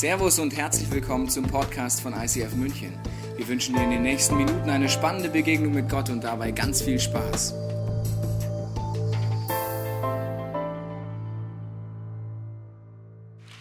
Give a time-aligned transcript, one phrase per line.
[0.00, 2.98] Servus und herzlich willkommen zum Podcast von ICF München.
[3.36, 6.80] Wir wünschen dir in den nächsten Minuten eine spannende Begegnung mit Gott und dabei ganz
[6.80, 7.52] viel Spaß.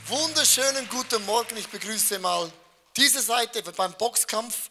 [0.07, 2.49] Wunderschönen guten Morgen, ich begrüße mal
[2.95, 4.69] diese Seite beim Boxkampf.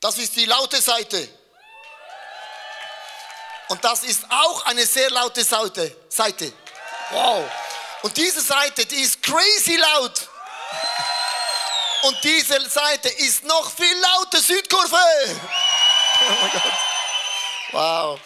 [0.00, 1.26] Das ist die laute Seite.
[3.68, 6.52] Und das ist auch eine sehr laute Seite.
[7.10, 7.50] Wow.
[8.02, 10.28] Und diese Seite, die ist crazy laut.
[12.06, 14.96] Und diese Seite ist noch viel lauter, Südkurve.
[16.20, 16.62] Oh mein Gott.
[17.72, 18.20] Wow.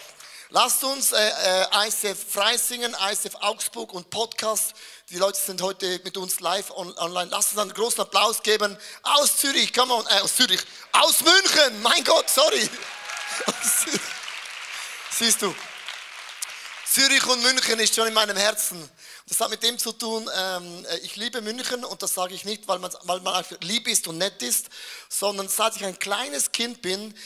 [0.49, 1.29] Lasst uns äh,
[1.63, 4.73] äh, ICF Freisingen, ICF Augsburg und Podcast.
[5.09, 7.31] Die Leute sind heute mit uns live on, online.
[7.31, 8.77] Lasst uns einen großen Applaus geben.
[9.01, 10.61] Aus Zürich, come on, äh, aus Zürich.
[10.91, 12.69] Aus München, mein Gott, sorry.
[15.09, 15.55] Siehst du,
[16.85, 18.87] Zürich und München ist schon in meinem Herzen.
[19.31, 22.67] Das hat mit dem zu tun, ähm, ich liebe München und das sage ich nicht,
[22.67, 24.67] weil man, weil man lieb ist und nett ist,
[25.07, 27.17] sondern seit ich ein kleines Kind bin,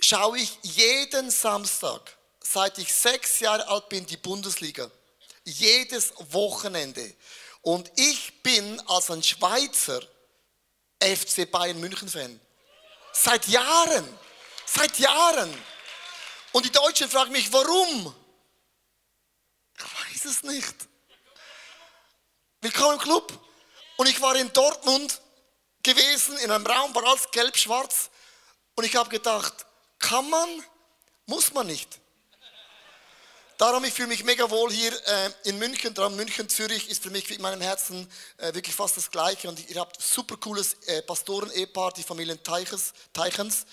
[0.00, 4.90] schaue ich jeden Samstag, seit ich sechs Jahre alt bin, die Bundesliga.
[5.44, 7.14] Jedes Wochenende.
[7.60, 10.00] Und ich bin als ein Schweizer
[10.98, 12.40] FC Bayern München Fan.
[13.12, 14.08] Seit Jahren.
[14.64, 15.54] Seit Jahren.
[16.52, 18.14] Und die Deutschen fragen mich, warum?
[19.76, 20.74] Ich weiß es nicht.
[22.64, 23.30] Willkommen im Club.
[23.98, 25.20] Und ich war in Dortmund
[25.82, 28.08] gewesen, in einem Raum, war alles gelb-schwarz.
[28.74, 29.52] Und ich habe gedacht,
[29.98, 30.48] kann man,
[31.26, 32.00] muss man nicht.
[33.58, 35.92] Darum, ich fühle mich mega wohl hier äh, in München.
[35.92, 39.46] Darum München, Zürich ist für mich in meinem Herzen äh, wirklich fast das Gleiche.
[39.46, 42.94] Und ihr habt super cooles äh, Pastoren-Ehepaar, die Familien Teichens.
[43.12, 43.66] Teichens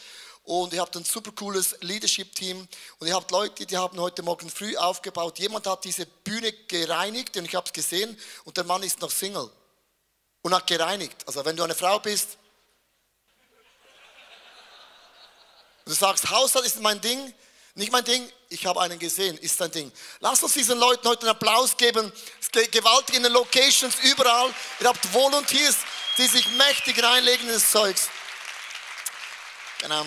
[0.44, 2.67] und ihr habt ein super cooles Leadership-Team
[3.00, 5.39] und ihr habt Leute, die haben heute Morgen früh aufgebaut.
[5.39, 9.12] Jemand hat diese Bühne gereinigt und ich habe es gesehen und der Mann ist noch
[9.12, 9.50] Single
[10.42, 11.17] und hat gereinigt.
[11.28, 12.38] Also wenn du eine Frau bist,
[15.86, 17.34] du sagst, Haushalt ist mein Ding,
[17.75, 19.91] nicht mein Ding, ich habe einen gesehen, ist dein Ding.
[20.19, 22.12] Lass uns diesen Leuten heute einen Applaus geben.
[22.41, 24.53] Es geht gewaltig in den Locations überall.
[24.81, 25.78] Ihr habt Volunteers,
[26.18, 28.09] die sich mächtig reinlegen in das Zeugs.
[29.80, 30.06] Genau.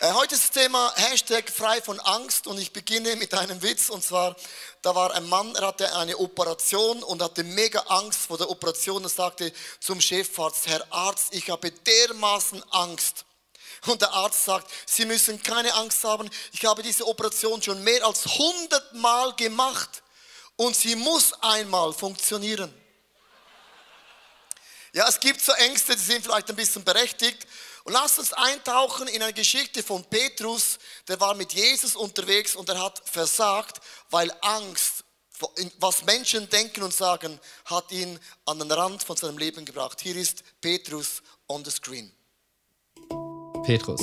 [0.00, 3.90] Äh, heute ist das Thema Hashtag frei von Angst und ich beginne mit einem Witz
[3.90, 4.36] und zwar,
[4.80, 9.02] da war ein Mann, er hatte eine Operation und hatte mega Angst vor der Operation
[9.02, 13.24] und sagte zum Chefarzt, Herr Arzt, ich habe dermaßen Angst.
[13.86, 18.06] Und der Arzt sagt, Sie müssen keine Angst haben, ich habe diese Operation schon mehr
[18.06, 20.04] als 100 Mal gemacht
[20.54, 22.72] und sie muss einmal funktionieren.
[24.98, 27.46] Ja, es gibt so Ängste, die sind vielleicht ein bisschen berechtigt,
[27.84, 30.76] und lasst uns eintauchen in eine Geschichte von Petrus,
[31.06, 35.04] der war mit Jesus unterwegs und er hat versagt, weil Angst,
[35.78, 40.00] was Menschen denken und sagen, hat ihn an den Rand von seinem Leben gebracht.
[40.00, 42.10] Hier ist Petrus on the screen.
[43.64, 44.00] Petrus,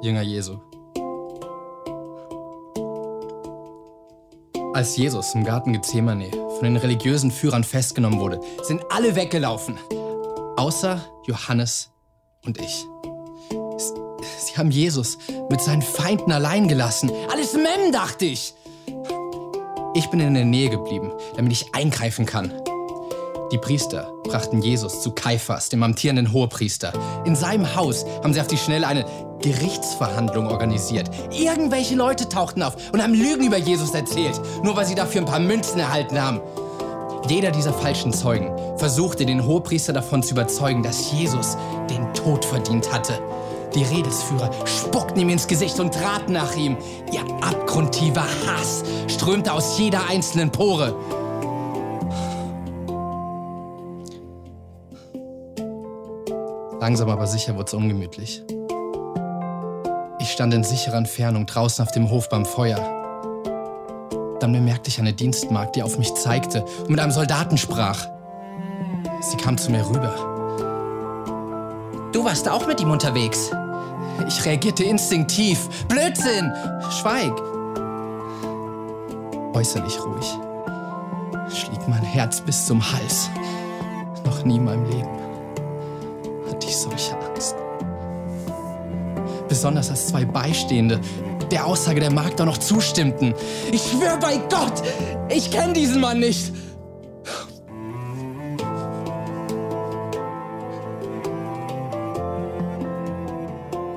[0.00, 0.60] Jünger Jesu.
[4.74, 9.78] Als Jesus im Garten Gethsemane von den religiösen Führern festgenommen wurde, sind alle weggelaufen,
[10.56, 11.90] außer Johannes
[12.44, 12.86] und ich.
[14.38, 15.18] Sie haben Jesus
[15.50, 17.10] mit seinen Feinden allein gelassen.
[17.30, 18.54] Alles Mem, dachte ich.
[19.94, 22.52] Ich bin in der Nähe geblieben, damit ich eingreifen kann.
[23.52, 26.92] Die Priester brachten Jesus zu Kaiphas, dem amtierenden Hohepriester.
[27.24, 29.04] In seinem Haus haben sie auf die Schnelle eine
[29.42, 31.10] Gerichtsverhandlung organisiert.
[31.30, 35.26] Irgendwelche Leute tauchten auf und haben Lügen über Jesus erzählt, nur weil sie dafür ein
[35.26, 36.40] paar Münzen erhalten haben.
[37.26, 41.56] Jeder dieser falschen Zeugen versuchte den Hohepriester davon zu überzeugen, dass Jesus
[41.88, 43.18] den Tod verdient hatte.
[43.74, 46.76] Die Redelsführer spuckten ihm ins Gesicht und traten nach ihm.
[47.12, 50.94] Ihr abgrundtiefer Hass strömte aus jeder einzelnen Pore.
[56.78, 58.42] Langsam aber sicher wurde es ungemütlich.
[60.20, 63.03] Ich stand in sicherer Entfernung draußen auf dem Hof beim Feuer.
[64.44, 68.08] Dann bemerkte ich eine Dienstmagd, die auf mich zeigte und mit einem Soldaten sprach.
[69.22, 70.12] Sie kam zu mir rüber.
[72.12, 73.50] Du warst auch mit ihm unterwegs.
[74.28, 75.66] Ich reagierte instinktiv.
[75.88, 76.52] Blödsinn!
[76.90, 77.32] Schweig!
[79.54, 80.26] Äußerlich ruhig.
[81.48, 83.30] Schlieg mein Herz bis zum Hals.
[84.26, 85.08] Noch nie in meinem Leben
[86.50, 87.56] hatte ich solche Angst.
[89.48, 91.00] Besonders als zwei Beistehende
[91.54, 93.32] der Aussage der Magd auch noch zustimmten.
[93.70, 94.82] Ich schwöre bei Gott,
[95.28, 96.52] ich kenne diesen Mann nicht.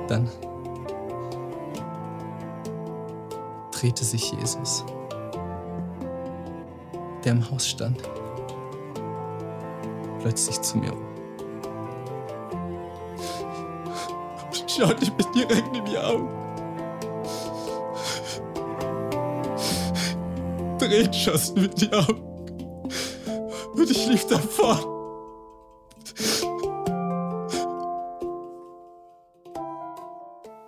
[0.06, 0.28] Dann
[3.72, 4.84] drehte sich Jesus,
[7.24, 8.00] der im Haus stand,
[10.20, 11.08] plötzlich zu mir um.
[14.68, 16.47] Schaut mich direkt in die Augen.
[20.88, 22.88] Tränen schossen mir die Augen.
[23.74, 24.96] Und ich lief davon.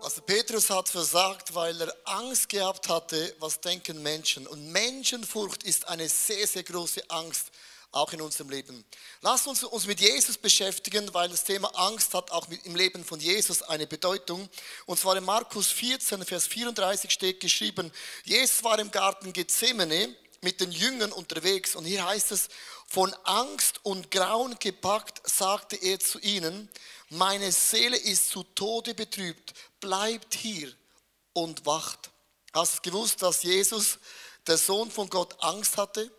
[0.03, 4.47] Also Petrus hat versagt, weil er Angst gehabt hatte, was denken Menschen.
[4.47, 7.51] Und Menschenfurcht ist eine sehr, sehr große Angst,
[7.93, 8.85] auch in unserem Leben.
[9.21, 13.19] Lasst uns uns mit Jesus beschäftigen, weil das Thema Angst hat auch im Leben von
[13.19, 14.49] Jesus eine Bedeutung.
[14.87, 17.91] Und zwar in Markus 14, Vers 34 steht geschrieben,
[18.25, 22.49] Jesus war im Garten Gethsemane mit den Jüngern unterwegs und hier heißt es,
[22.87, 26.69] von Angst und Grauen gepackt, sagte er zu ihnen,
[27.11, 30.73] meine Seele ist zu Tode betrübt, bleibt hier
[31.33, 32.11] und wacht.
[32.53, 33.99] Hast du gewusst, dass Jesus,
[34.47, 36.11] der Sohn von Gott, Angst hatte?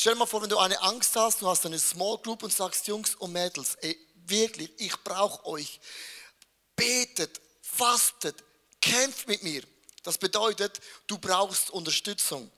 [0.00, 2.50] Stell dir mal vor, wenn du eine Angst hast, du hast eine Small Group und
[2.50, 5.78] sagst, Jungs und Mädels, ey, wirklich, ich brauche euch.
[6.74, 8.42] Betet, fastet,
[8.80, 9.62] kämpft mit mir.
[10.02, 12.50] Das bedeutet, du brauchst Unterstützung.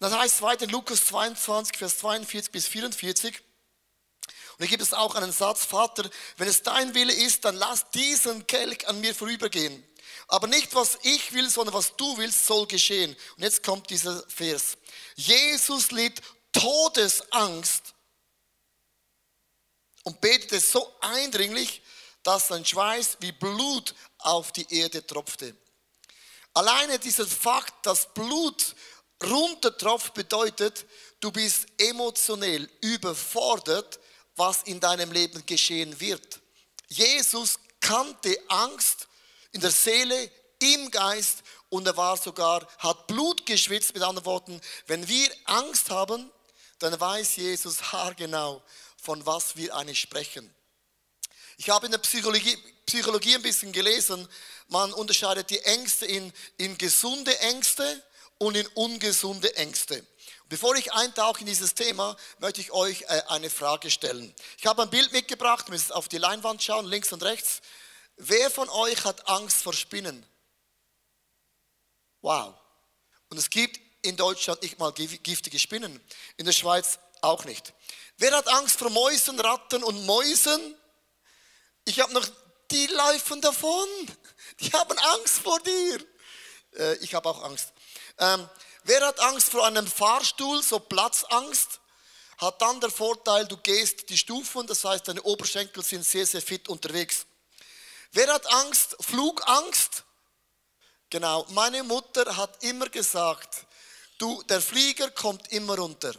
[0.00, 3.38] Das heißt weiter Lukas 22, Vers 42 bis 44.
[4.56, 6.08] Und hier gibt es auch einen Satz, Vater,
[6.38, 9.84] wenn es dein Wille ist, dann lass diesen Kelch an mir vorübergehen.
[10.28, 13.14] Aber nicht was ich will, sondern was du willst, soll geschehen.
[13.36, 14.78] Und jetzt kommt dieser Vers.
[15.16, 16.22] Jesus litt
[16.58, 17.94] Todesangst
[20.02, 21.82] und betete so eindringlich,
[22.22, 25.54] dass sein Schweiß wie Blut auf die Erde tropfte.
[26.54, 28.74] Alleine dieser Fakt, dass Blut
[29.22, 30.86] runtertropft, bedeutet,
[31.20, 34.00] du bist emotionell überfordert,
[34.34, 36.40] was in deinem Leben geschehen wird.
[36.88, 39.06] Jesus kannte Angst
[39.52, 44.60] in der Seele, im Geist und er war sogar, hat Blut geschwitzt, mit anderen Worten,
[44.86, 46.30] wenn wir Angst haben,
[46.78, 48.62] dann weiß Jesus haargenau,
[49.00, 50.52] von was wir eigentlich sprechen.
[51.56, 54.28] Ich habe in der Psychologie, Psychologie ein bisschen gelesen,
[54.68, 58.02] man unterscheidet die Ängste in, in gesunde Ängste
[58.38, 60.06] und in ungesunde Ängste.
[60.48, 64.34] Bevor ich eintauche in dieses Thema, möchte ich euch äh, eine Frage stellen.
[64.56, 67.60] Ich habe ein Bild mitgebracht, müsst auf die Leinwand schauen, links und rechts.
[68.16, 70.24] Wer von euch hat Angst vor Spinnen?
[72.22, 72.54] Wow.
[73.28, 73.78] Und es gibt
[74.08, 76.00] in Deutschland nicht mal giftige Spinnen.
[76.36, 77.72] In der Schweiz auch nicht.
[78.16, 80.74] Wer hat Angst vor Mäusen, Ratten und Mäusen?
[81.84, 82.26] Ich habe noch,
[82.70, 83.88] die laufen davon.
[84.60, 86.04] Die haben Angst vor dir.
[86.76, 87.72] Äh, ich habe auch Angst.
[88.18, 88.48] Ähm,
[88.84, 91.80] wer hat Angst vor einem Fahrstuhl, so Platzangst?
[92.38, 96.42] Hat dann der Vorteil, du gehst die Stufen, das heißt, deine Oberschenkel sind sehr, sehr
[96.42, 97.26] fit unterwegs.
[98.12, 98.96] Wer hat Angst?
[99.00, 100.04] Flugangst?
[101.10, 103.66] Genau, meine Mutter hat immer gesagt,
[104.18, 106.12] du, der Flieger kommt immer runter.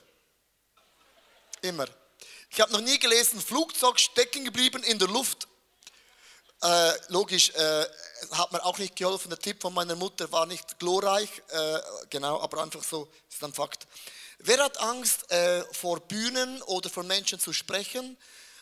[1.61, 1.87] Immer.
[2.49, 5.47] Ich habe noch nie gelesen, Flugzeug stecken geblieben in der Luft.
[6.61, 7.85] Äh, logisch, äh,
[8.31, 9.29] hat mir auch nicht geholfen.
[9.29, 11.79] Der Tipp von meiner Mutter war nicht glorreich, äh,
[12.09, 13.87] genau, aber einfach so ist ein Fakt.
[14.39, 18.17] Wer hat Angst äh, vor Bühnen oder vor Menschen zu sprechen?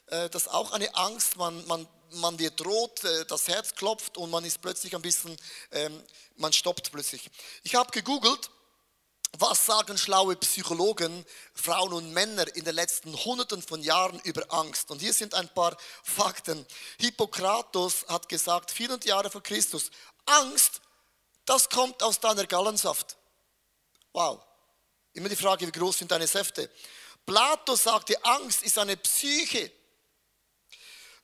[0.08, 1.38] Äh, das ist auch eine Angst.
[1.38, 5.36] Man, man, man wird rot, äh, das Herz klopft und man ist plötzlich ein bisschen,
[5.72, 6.04] ähm,
[6.36, 7.30] man stoppt plötzlich.
[7.64, 8.50] Ich habe gegoogelt
[9.40, 14.90] was sagen schlaue Psychologen, Frauen und Männer in den letzten Hunderten von Jahren über Angst?
[14.90, 16.66] Und hier sind ein paar Fakten.
[17.00, 19.92] Hippokrates hat gesagt, 400 Jahre vor Christus,
[20.26, 20.82] Angst,
[21.46, 23.16] das kommt aus deiner Gallensaft.
[24.12, 24.42] Wow.
[25.14, 26.70] Immer die Frage, wie groß sind deine Säfte?
[27.26, 29.72] Plato sagte, Angst ist eine Psyche.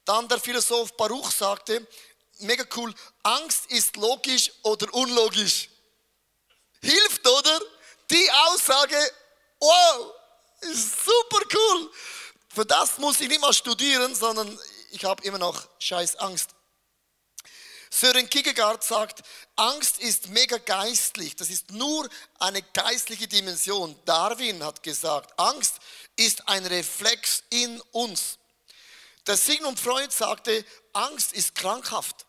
[0.06, 1.88] Dann der Philosoph Baruch sagte,
[2.40, 2.94] mega cool,
[3.24, 5.70] Angst ist logisch oder unlogisch.
[6.82, 7.62] Hilft, oder?
[8.10, 8.96] Die Aussage,
[9.60, 10.14] wow,
[10.62, 11.92] ist super cool.
[12.54, 14.60] Für das muss ich nicht mal studieren, sondern
[14.92, 16.52] ich habe immer noch scheiß Angst.
[17.90, 19.22] Sören Kierkegaard sagt,
[19.56, 21.36] Angst ist mega geistlich.
[21.36, 23.96] Das ist nur eine geistliche Dimension.
[24.06, 25.76] Darwin hat gesagt, Angst
[26.16, 28.40] ist ein Reflex in uns.
[29.28, 32.26] Der Sigmund Freud sagte, Angst ist krankhaft.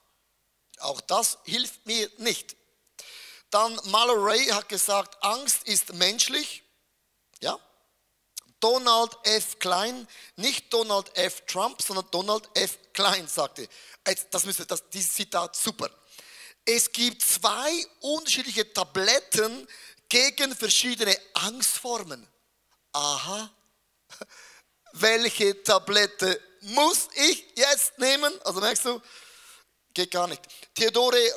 [0.81, 2.57] Auch das hilft mir nicht.
[3.55, 6.65] Dann Mallory hat gesagt, Angst ist menschlich.
[7.41, 7.57] Ja.
[8.59, 9.61] Donald F.
[9.61, 11.43] Klein, nicht Donald F.
[11.47, 12.77] Trump, sondern Donald F.
[12.93, 13.69] Klein sagte,
[14.33, 15.89] das müsste, das, dieses Zitat super.
[16.65, 19.69] Es gibt zwei unterschiedliche Tabletten
[20.09, 22.27] gegen verschiedene Angstformen.
[22.91, 23.51] Aha.
[24.95, 28.37] Welche Tablette muss ich jetzt nehmen?
[28.43, 29.01] Also merkst du,
[29.93, 30.43] geht gar nicht.
[30.75, 31.35] Theodore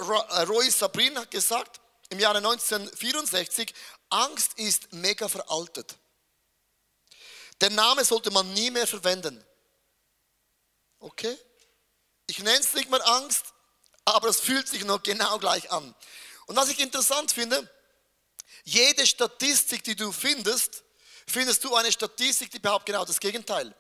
[0.48, 1.80] Roy Sabrin hat gesagt,
[2.10, 3.74] im Jahre 1964,
[4.10, 5.96] Angst ist mega veraltet.
[7.62, 9.44] Der Name sollte man nie mehr verwenden.
[11.00, 11.38] Okay?
[12.28, 13.54] Ich nenne es nicht mehr Angst.
[14.06, 15.94] aber es fühlt sich noch genau gleich an.
[16.46, 17.70] Und was ich interessant finde,
[18.64, 20.84] jede Statistik, die du findest,
[21.28, 23.76] findest du eine Statistik, die behauptet genau das Gegenteil.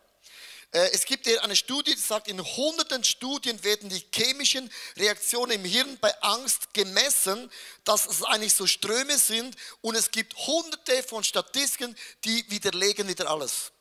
[0.72, 5.66] Äh, es gibt eine Studie, die sagt, in hunderten Studien werden die chemischen Reaktionen im
[5.66, 7.52] Hirn bei Angst gemessen,
[7.84, 13.30] dass es eigentlich so Ströme sind und es gibt hunderte von Statistiken, die widerlegen wieder
[13.30, 13.72] alles.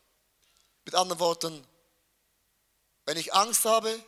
[0.85, 1.67] Mit anderen Worten,
[3.05, 4.03] wenn ich Angst habe,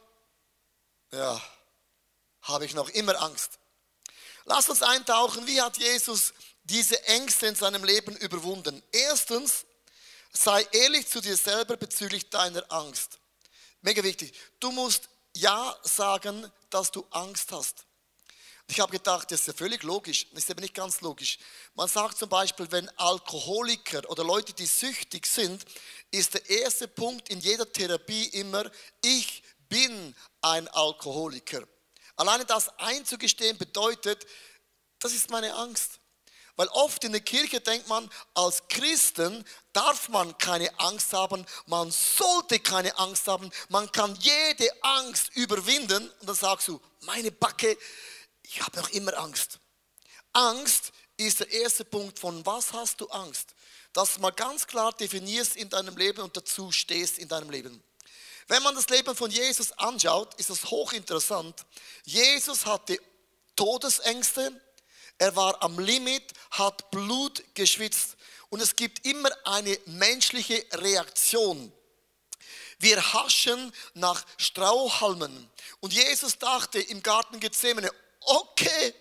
[1.10, 1.40] ja,
[2.42, 3.58] habe ich noch immer Angst.
[4.44, 6.32] Lass uns eintauchen, wie hat Jesus
[6.64, 8.82] diese Ängste in seinem Leben überwunden?
[8.92, 9.66] Erstens,
[10.32, 13.18] sei ehrlich zu dir selber bezüglich deiner Angst.
[13.80, 14.32] Mega wichtig.
[14.60, 17.84] Du musst Ja sagen, dass du Angst hast.
[18.70, 20.26] Ich habe gedacht, das ist ja völlig logisch.
[20.30, 21.38] Das ist aber nicht ganz logisch.
[21.74, 25.64] Man sagt zum Beispiel, wenn Alkoholiker oder Leute, die süchtig sind,
[26.10, 28.70] ist der erste Punkt in jeder Therapie immer,
[29.02, 31.66] ich bin ein Alkoholiker.
[32.16, 34.26] Alleine das einzugestehen bedeutet,
[34.98, 35.98] das ist meine Angst.
[36.58, 41.92] Weil oft in der Kirche denkt man, als Christen darf man keine Angst haben, man
[41.92, 46.10] sollte keine Angst haben, man kann jede Angst überwinden.
[46.18, 47.78] Und dann sagst du, meine Backe,
[48.42, 49.60] ich habe noch immer Angst.
[50.32, 53.54] Angst ist der erste Punkt von was hast du Angst?
[53.92, 57.80] Dass du mal ganz klar definierst in deinem Leben und dazu stehst in deinem Leben.
[58.48, 61.54] Wenn man das Leben von Jesus anschaut, ist das hochinteressant.
[62.02, 62.98] Jesus hatte
[63.54, 64.60] Todesängste,
[65.18, 68.16] er war am Limit, hat Blut geschwitzt.
[68.50, 71.72] Und es gibt immer eine menschliche Reaktion.
[72.78, 75.50] Wir haschen nach Strauhalmen.
[75.80, 78.94] Und Jesus dachte im Garten Gethsemane, okay,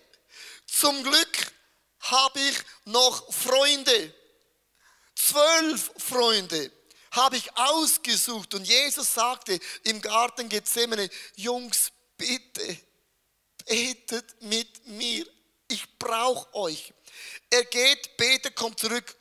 [0.66, 1.52] zum Glück
[2.00, 4.14] habe ich noch Freunde.
[5.14, 6.70] Zwölf Freunde
[7.12, 8.54] habe ich ausgesucht.
[8.54, 12.78] Und Jesus sagte im Garten Gethsemane, Jungs, bitte,
[13.66, 14.86] betet mit
[16.28, 16.92] brauche euch.
[17.50, 19.16] Er geht, betet, kommt zurück.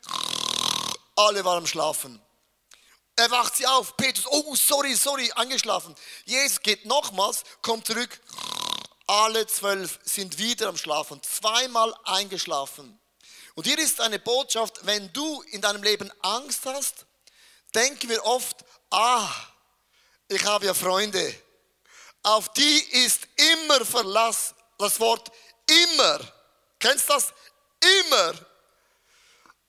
[1.16, 2.22] Alle waren am Schlafen.
[3.16, 3.96] Er wacht sie auf.
[3.98, 5.96] Petrus, oh, sorry, sorry, angeschlafen.
[6.26, 8.20] Jesus geht nochmals, kommt zurück.
[9.08, 11.22] Alle zwölf sind wieder am Schlafen.
[11.24, 13.00] Zweimal eingeschlafen.
[13.56, 17.06] Und hier ist eine Botschaft, wenn du in deinem Leben Angst hast,
[17.74, 18.58] denken wir oft,
[18.92, 19.30] ah,
[20.28, 21.34] ich habe ja Freunde.
[22.22, 24.54] Auf die ist immer Verlass.
[24.78, 25.32] Das Wort
[25.66, 26.20] immer.
[26.80, 27.34] Kennst du das?
[27.80, 28.34] Immer.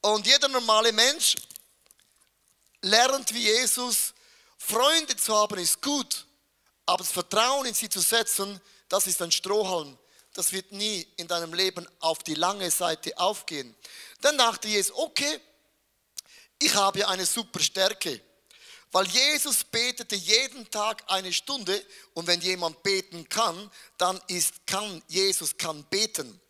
[0.00, 1.36] Und jeder normale Mensch
[2.82, 4.14] lernt wie Jesus,
[4.58, 6.26] Freunde zu haben ist gut,
[6.86, 9.98] aber das Vertrauen in sie zu setzen, das ist ein Strohhalm.
[10.34, 13.74] Das wird nie in deinem Leben auf die lange Seite aufgehen.
[14.20, 15.40] Dann dachte Jesus, okay,
[16.58, 18.20] ich habe eine super Stärke.
[18.90, 21.84] Weil Jesus betete jeden Tag eine Stunde
[22.14, 26.40] und wenn jemand beten kann, dann ist kann Jesus kann beten.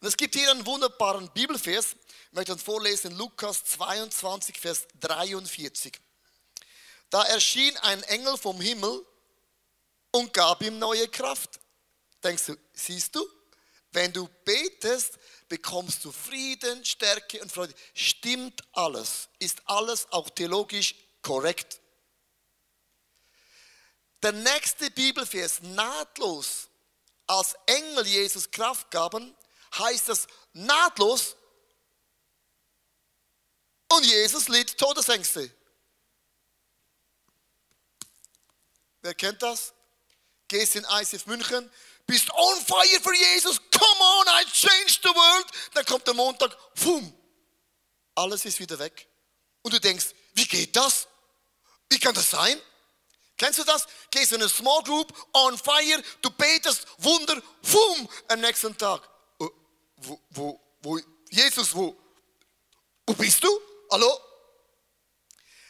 [0.00, 1.96] Und es gibt hier einen wunderbaren Bibelvers,
[2.30, 5.98] ich möchte uns vorlesen, Lukas 22, Vers 43.
[7.10, 9.04] Da erschien ein Engel vom Himmel
[10.12, 11.58] und gab ihm neue Kraft.
[12.22, 13.26] Denkst du, siehst du,
[13.92, 17.74] wenn du betest, bekommst du Frieden, Stärke und Freude.
[17.94, 19.28] Stimmt alles?
[19.38, 21.80] Ist alles auch theologisch korrekt?
[24.22, 26.68] Der nächste Bibelvers, nahtlos,
[27.26, 29.34] als Engel Jesus Kraft gaben,
[29.76, 31.36] heißt das nahtlos.
[33.90, 35.50] Und Jesus litt Todesängste.
[39.00, 39.72] Wer kennt das?
[40.48, 41.70] Gehst in ICF München,
[42.06, 45.46] bist on fire für Jesus, come on, I changed the world.
[45.74, 47.14] Dann kommt der Montag, fum,
[48.14, 49.08] alles ist wieder weg.
[49.62, 51.06] Und du denkst, wie geht das?
[51.90, 52.60] Wie kann das sein?
[53.36, 53.86] Kennst du das?
[54.10, 59.08] Gehst in eine Small Group, on fire, du betest, Wunder, fum, am nächsten Tag
[59.98, 61.00] wo, wo, wo,
[61.30, 61.96] Jesus, wo,
[63.06, 63.48] wo bist du?
[63.90, 64.20] Hallo?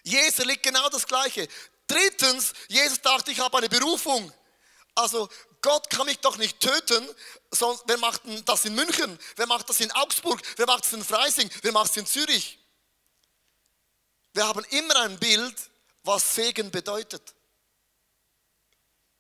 [0.02, 1.48] Jesus liegt genau das Gleiche.
[1.86, 4.32] Drittens, Jesus dachte, ich habe eine Berufung.
[4.94, 5.28] Also
[5.60, 7.08] Gott kann mich doch nicht töten,
[7.50, 9.18] sonst wer macht das in München?
[9.36, 10.40] Wer macht das in Augsburg?
[10.56, 11.50] Wer macht das in Freising?
[11.62, 12.58] Wer macht es in Zürich?
[14.32, 15.56] Wir haben immer ein Bild,
[16.02, 17.34] was Segen bedeutet.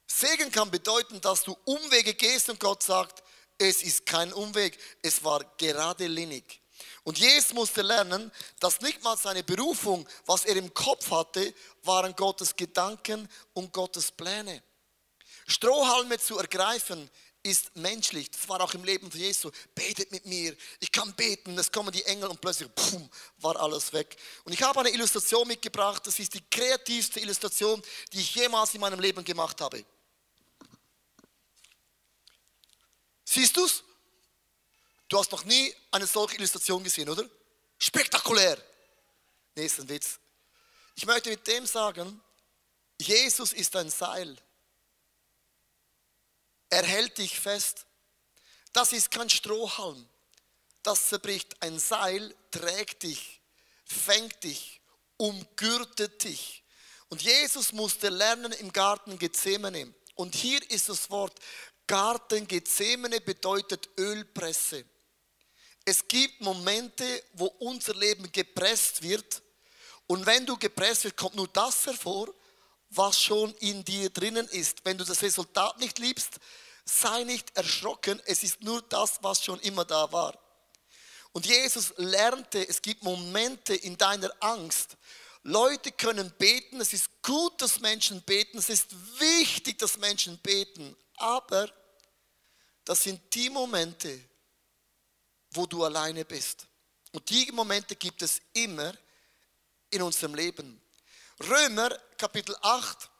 [0.06, 3.22] Segen kann bedeuten, dass du Umwege gehst und Gott sagt,
[3.58, 6.60] es ist kein Umweg, es war gerade linig.
[7.02, 12.14] Und Jesus musste lernen, dass nicht mal seine Berufung, was er im Kopf hatte, waren
[12.14, 14.62] Gottes Gedanken und Gottes Pläne.
[15.46, 17.10] Strohhalme zu ergreifen
[17.42, 18.30] ist menschlich.
[18.30, 19.52] Das war auch im Leben von Jesus.
[19.74, 20.54] Betet mit mir.
[20.80, 21.56] Ich kann beten.
[21.58, 24.16] Es kommen die Engel und plötzlich, pum, war alles weg.
[24.44, 26.06] Und ich habe eine Illustration mitgebracht.
[26.06, 29.84] Das ist die kreativste Illustration, die ich jemals in meinem Leben gemacht habe.
[33.30, 33.84] Siehst du's?
[35.06, 37.28] Du hast noch nie eine solche Illustration gesehen, oder?
[37.78, 38.56] Spektakulär.
[39.54, 40.18] Nee, Witz.
[40.94, 42.22] Ich möchte mit dem sagen,
[42.98, 44.34] Jesus ist ein Seil.
[46.70, 47.84] Er hält dich fest.
[48.72, 50.08] Das ist kein Strohhalm.
[50.82, 51.62] Das zerbricht.
[51.62, 53.42] Ein Seil trägt dich,
[53.84, 54.80] fängt dich,
[55.18, 56.64] umgürtet dich.
[57.10, 59.92] Und Jesus musste lernen im Garten Gethsemane.
[60.14, 61.38] Und hier ist das Wort
[61.88, 64.84] Garten Gethsemane bedeutet Ölpresse.
[65.84, 69.42] Es gibt Momente, wo unser Leben gepresst wird.
[70.06, 72.32] Und wenn du gepresst wird, kommt nur das hervor,
[72.90, 74.84] was schon in dir drinnen ist.
[74.84, 76.38] Wenn du das Resultat nicht liebst,
[76.84, 78.20] sei nicht erschrocken.
[78.26, 80.38] Es ist nur das, was schon immer da war.
[81.32, 84.96] Und Jesus lernte, es gibt Momente in deiner Angst.
[85.42, 90.94] Leute können beten, es ist gut, dass Menschen beten, es ist wichtig, dass Menschen beten,
[91.18, 91.72] aber
[92.84, 94.20] das sind die Momente,
[95.50, 96.66] wo du alleine bist.
[97.12, 98.92] Und die Momente gibt es immer
[99.90, 100.80] in unserem Leben.
[101.40, 103.10] Römer Kapitel 8,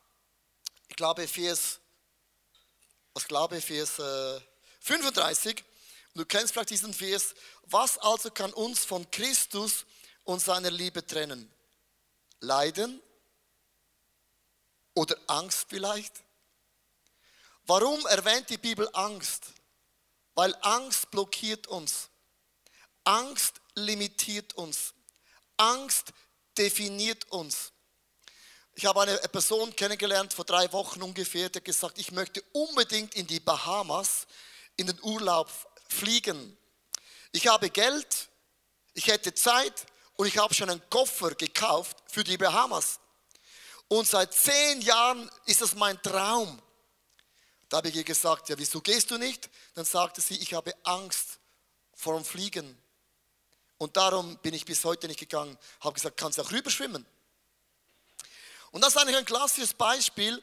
[0.89, 1.79] ich glaube Vers,
[3.15, 4.41] was glaube Vers äh,
[4.81, 5.65] 35,
[6.15, 9.87] und du kennst vielleicht diesen Vers, was also kann uns von Christus
[10.25, 11.51] und seiner Liebe trennen?
[12.41, 13.01] Leiden
[14.95, 16.25] oder Angst vielleicht?
[17.69, 19.49] Warum erwähnt die Bibel Angst?
[20.35, 22.09] Weil Angst blockiert uns.
[23.05, 24.95] Angst limitiert uns.
[25.59, 26.15] Angst
[26.57, 27.73] definiert uns.
[28.73, 33.27] Ich habe eine Person kennengelernt vor drei Wochen ungefähr, der gesagt, ich möchte unbedingt in
[33.27, 34.27] die Bahamas
[34.77, 35.51] in den Urlaub
[35.91, 36.57] fliegen.
[37.33, 38.31] Ich habe Geld,
[38.95, 39.85] ich hätte Zeit
[40.15, 42.99] und ich habe schon einen Koffer gekauft für die Bahamas.
[43.89, 46.63] Und seit zehn Jahren ist das mein Traum.
[47.69, 49.51] Da habe ich ihr gesagt, ja, wieso gehst du nicht?
[49.75, 51.39] Dann sagte sie, ich habe Angst
[51.95, 52.77] vor dem Fliegen.
[53.77, 55.57] Und darum bin ich bis heute nicht gegangen.
[55.81, 57.07] Habe gesagt, kannst du auch rüberschwimmen?
[58.71, 60.43] Und das ist eigentlich ein klassisches Beispiel.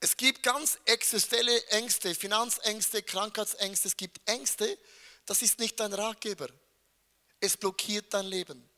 [0.00, 3.88] Es gibt ganz existenzielle Ängste, Finanzängste, Krankheitsängste.
[3.88, 4.78] Es gibt Ängste,
[5.24, 6.48] das ist nicht dein Ratgeber.
[7.40, 8.68] Es blockiert dein Leben.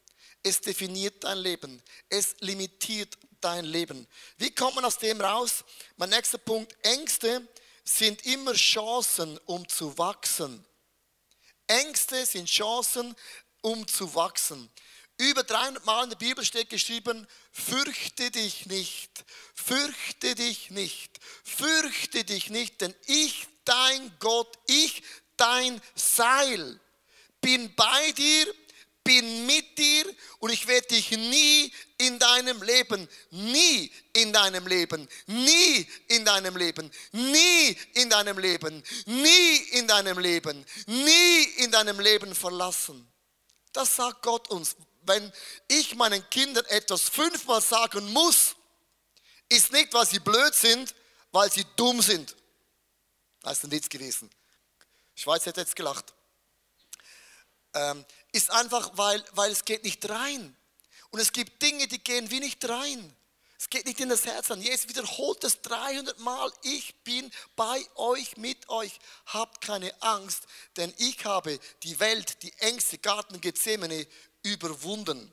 [0.42, 1.82] Es definiert dein Leben.
[2.08, 4.06] Es limitiert dein Leben.
[4.36, 5.64] Wie kommt man aus dem raus?
[5.96, 6.74] Mein nächster Punkt.
[6.82, 7.46] Ängste
[7.88, 10.64] sind immer Chancen, um zu wachsen.
[11.66, 13.14] Ängste sind Chancen,
[13.62, 14.70] um zu wachsen.
[15.16, 19.24] Über 300 Mal in der Bibel steht geschrieben, fürchte dich nicht,
[19.54, 25.02] fürchte dich nicht, fürchte dich nicht, denn ich, dein Gott, ich,
[25.36, 26.78] dein Seil,
[27.40, 28.54] bin bei dir,
[29.02, 30.04] bin mit dir
[30.40, 36.56] und ich werde dich nie in deinem Leben, nie in deinem Leben, nie in deinem
[36.56, 43.10] Leben, nie in deinem Leben, nie in deinem Leben, nie in deinem Leben verlassen.
[43.72, 44.76] Das sagt Gott uns.
[45.02, 45.32] Wenn
[45.68, 48.56] ich meinen Kindern etwas fünfmal sagen muss,
[49.48, 50.94] ist nicht, weil sie blöd sind,
[51.32, 52.36] weil sie dumm sind.
[53.42, 54.30] Das ist ein Witz gewesen.
[55.14, 56.12] Schweiz hätte jetzt gelacht.
[57.74, 60.56] Ähm, ist einfach, weil, weil es geht nicht rein.
[61.10, 63.14] Und es gibt Dinge, die gehen wie nicht rein.
[63.58, 64.62] Es geht nicht in das Herz an.
[64.62, 66.52] Jesus wiederholt es 300 Mal.
[66.62, 68.98] Ich bin bei euch, mit euch.
[69.26, 70.44] Habt keine Angst,
[70.76, 74.06] denn ich habe die Welt, die Ängste, Garten Gethsemane
[74.44, 75.32] überwunden.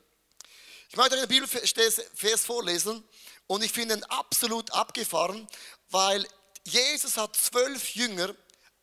[0.88, 3.04] Ich möchte einen Bibelvers vorlesen
[3.46, 5.46] und ich finde ihn absolut abgefahren,
[5.90, 6.26] weil
[6.64, 8.34] Jesus hat zwölf Jünger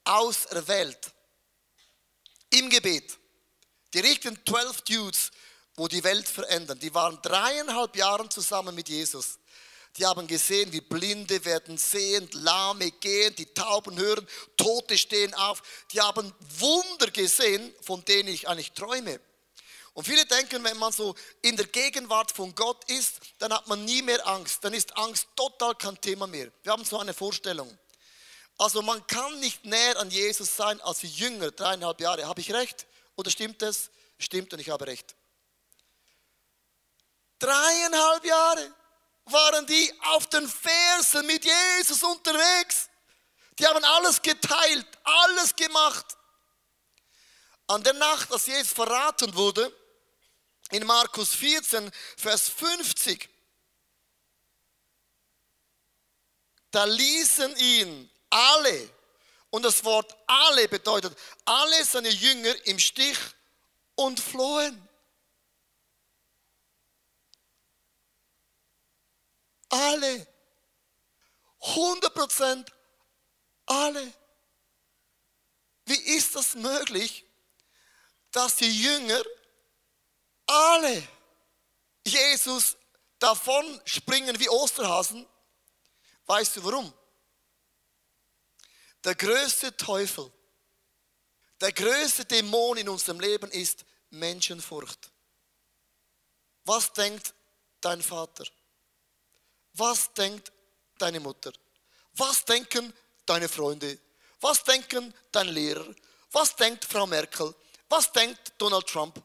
[0.05, 1.11] auserwählt
[2.49, 3.17] im Gebet.
[3.93, 5.31] Die richtigen zwölf Dudes
[5.75, 6.79] wo die Welt verändern.
[6.79, 9.39] Die waren dreieinhalb Jahre zusammen mit Jesus.
[9.97, 14.27] Die haben gesehen, wie Blinde werden sehend, Lahme gehen, die Tauben hören,
[14.57, 15.61] Tote stehen auf.
[15.91, 19.19] Die haben Wunder gesehen, von denen ich eigentlich träume.
[19.93, 23.85] Und viele denken, wenn man so in der Gegenwart von Gott ist, dann hat man
[23.85, 24.63] nie mehr Angst.
[24.63, 26.51] Dann ist Angst total kein Thema mehr.
[26.63, 27.77] Wir haben so eine Vorstellung.
[28.57, 32.25] Also man kann nicht näher an Jesus sein als die Jünger, dreieinhalb Jahre.
[32.25, 32.87] Habe ich recht?
[33.15, 33.89] Oder stimmt es?
[34.17, 35.15] Stimmt und ich habe recht.
[37.39, 38.73] Dreieinhalb Jahre
[39.25, 42.89] waren die auf den Fersen mit Jesus unterwegs.
[43.59, 46.17] Die haben alles geteilt, alles gemacht.
[47.67, 49.71] An der Nacht, als Jesus verraten wurde,
[50.71, 53.29] in Markus 14, Vers 50,
[56.71, 58.89] da ließen ihn alle,
[59.53, 63.19] und das Wort alle bedeutet, alle seine Jünger im Stich
[63.93, 64.89] und flohen.
[69.69, 70.27] Alle.
[71.59, 72.71] 100 Prozent
[73.67, 74.11] alle.
[75.85, 77.23] Wie ist das möglich,
[78.31, 79.21] dass die Jünger
[80.47, 81.07] alle
[82.07, 82.75] Jesus
[83.19, 85.27] davon springen wie Osterhasen?
[86.25, 86.91] Weißt du warum?
[89.03, 90.31] Der größte Teufel,
[91.59, 95.11] der größte Dämon in unserem Leben ist Menschenfurcht.
[96.65, 97.33] Was denkt
[97.81, 98.45] dein Vater?
[99.73, 100.51] Was denkt
[100.97, 101.51] deine Mutter?
[102.13, 102.93] Was denken
[103.25, 103.99] deine Freunde?
[104.39, 105.93] Was denken dein Lehrer?
[106.31, 107.53] Was denkt Frau Merkel?
[107.89, 109.21] Was denkt Donald Trump?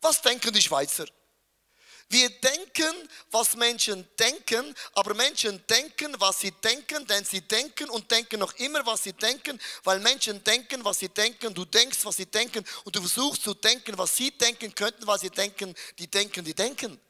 [0.00, 1.06] Was denken die Schweizer?
[2.12, 8.10] Wir denken, was Menschen denken, aber Menschen denken, was sie denken, denn sie denken und
[8.10, 12.16] denken noch immer, was sie denken, weil Menschen denken, was sie denken, du denkst, was
[12.16, 16.06] sie denken und du versuchst zu denken, was sie denken könnten, was sie denken, die
[16.06, 17.00] denken, die denken.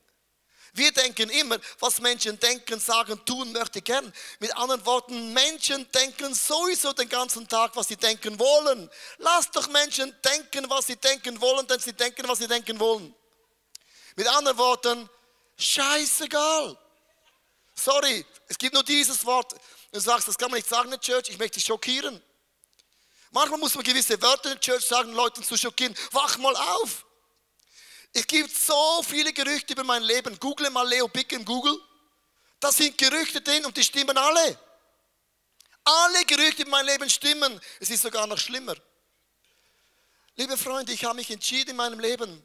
[0.72, 4.12] Wir denken immer, was Menschen denken, sagen, tun, möchte gern.
[4.38, 8.88] Mit anderen Worten, Menschen denken sowieso den ganzen Tag, was sie denken wollen.
[9.18, 13.12] Lass doch Menschen denken, was sie denken wollen, denn sie denken, was sie denken wollen.
[14.16, 15.08] Mit anderen Worten,
[15.56, 16.78] scheißegal.
[17.74, 19.54] Sorry, es gibt nur dieses Wort.
[19.90, 22.22] Du sagst, das kann man nicht sagen in der Church, ich möchte dich schockieren.
[23.30, 25.96] Manchmal muss man gewisse Wörter in der Church sagen, Leuten zu schockieren.
[26.10, 27.06] Wach mal auf.
[28.12, 30.38] Es gibt so viele Gerüchte über mein Leben.
[30.38, 31.80] Google mal Leo Bick in Google.
[32.60, 34.58] Da sind Gerüchte drin und die stimmen alle.
[35.84, 37.58] Alle Gerüchte über mein Leben stimmen.
[37.80, 38.76] Es ist sogar noch schlimmer.
[40.36, 42.44] Liebe Freunde, ich habe mich entschieden in meinem Leben,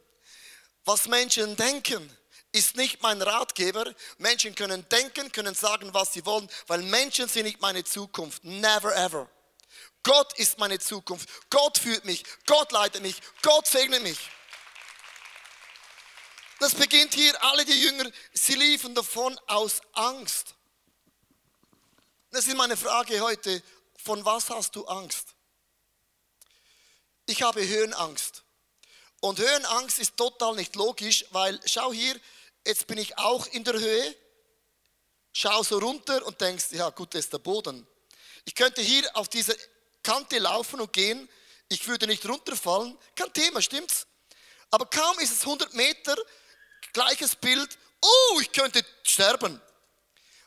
[0.88, 2.18] was Menschen denken,
[2.54, 3.94] ist nicht mein Ratgeber.
[4.18, 8.44] Menschen können denken, können sagen, was sie wollen, weil Menschen sind nicht meine Zukunft.
[8.44, 9.30] Never ever.
[10.04, 11.28] Gott ist meine Zukunft.
[11.50, 12.24] Gott führt mich.
[12.46, 13.22] Gott leitet mich.
[13.42, 14.18] Gott segnet mich.
[16.60, 20.56] Das beginnt hier, alle die Jünger, sie liefen davon aus Angst.
[22.32, 23.62] Das ist meine Frage heute,
[23.98, 25.36] von was hast du Angst?
[27.28, 28.44] Ich habe Höhenangst.
[29.28, 32.16] Und Höhenangst ist total nicht logisch, weil schau hier,
[32.66, 34.16] jetzt bin ich auch in der Höhe,
[35.34, 37.86] schau so runter und denkst, ja gut, das ist der Boden.
[38.46, 39.54] Ich könnte hier auf diese
[40.02, 41.28] Kante laufen und gehen,
[41.68, 44.08] ich würde nicht runterfallen, kein Thema, stimmt's?
[44.72, 46.16] Aber kaum ist es 100 Meter,
[46.94, 49.62] Gleiches Bild, oh, ich könnte sterben.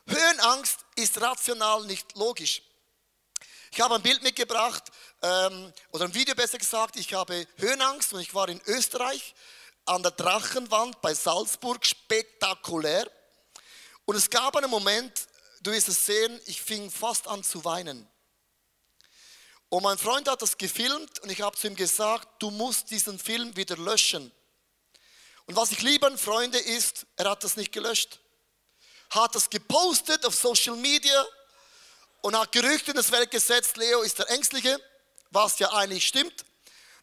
[0.07, 2.63] Höhenangst ist rational nicht logisch.
[3.73, 4.83] Ich habe ein Bild mitgebracht,
[5.21, 9.33] ähm, oder ein Video besser gesagt, ich habe Höhenangst und ich war in Österreich
[9.85, 13.09] an der Drachenwand bei Salzburg, spektakulär.
[14.03, 15.25] Und es gab einen Moment,
[15.61, 18.05] du wirst es sehen, ich fing fast an zu weinen.
[19.69, 23.17] Und mein Freund hat das gefilmt und ich habe zu ihm gesagt, du musst diesen
[23.17, 24.33] Film wieder löschen.
[25.45, 28.19] Und was ich liebe an Freunde ist, er hat das nicht gelöscht.
[29.11, 31.25] Hat das gepostet auf Social Media
[32.21, 34.79] und hat Gerüchte in das Welt gesetzt, Leo ist der Ängstliche,
[35.31, 36.45] was ja eigentlich stimmt.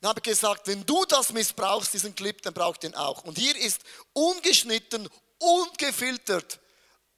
[0.00, 3.24] Dann habe ich gesagt, wenn du das missbrauchst, diesen Clip, dann braucht den auch.
[3.24, 3.80] Und hier ist
[4.12, 6.60] ungeschnitten, ungefiltert,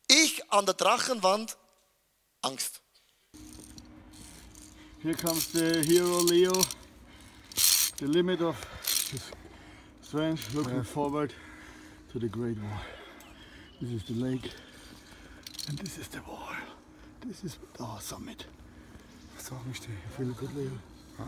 [0.08, 1.56] ich an der Drachenwand,
[2.42, 2.80] Angst.
[5.02, 6.52] Here comes the hero Leo,
[7.98, 8.56] the limit of
[9.10, 9.22] his
[10.06, 11.32] strength, looking forward
[12.12, 12.80] to the Great Wall.
[13.80, 14.50] This is the lake,
[15.68, 16.54] and this is the wall.
[17.26, 18.46] This is our summit.
[19.36, 20.72] Sag mich dir, you feel good, Leo?
[21.18, 21.24] Ah.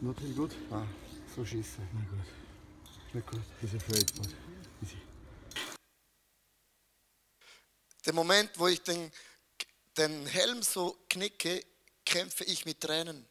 [0.00, 0.54] Not really good?
[0.72, 0.86] Ah,
[1.34, 1.80] so schieße.
[1.92, 3.14] Not good.
[3.14, 3.42] Not good.
[3.60, 4.28] He's afraid, but
[4.82, 4.96] Easy.
[8.06, 9.12] Der Moment, wo ich den,
[9.98, 11.62] den Helm so knicke,
[12.06, 13.26] kämpfe ich mit Tränen,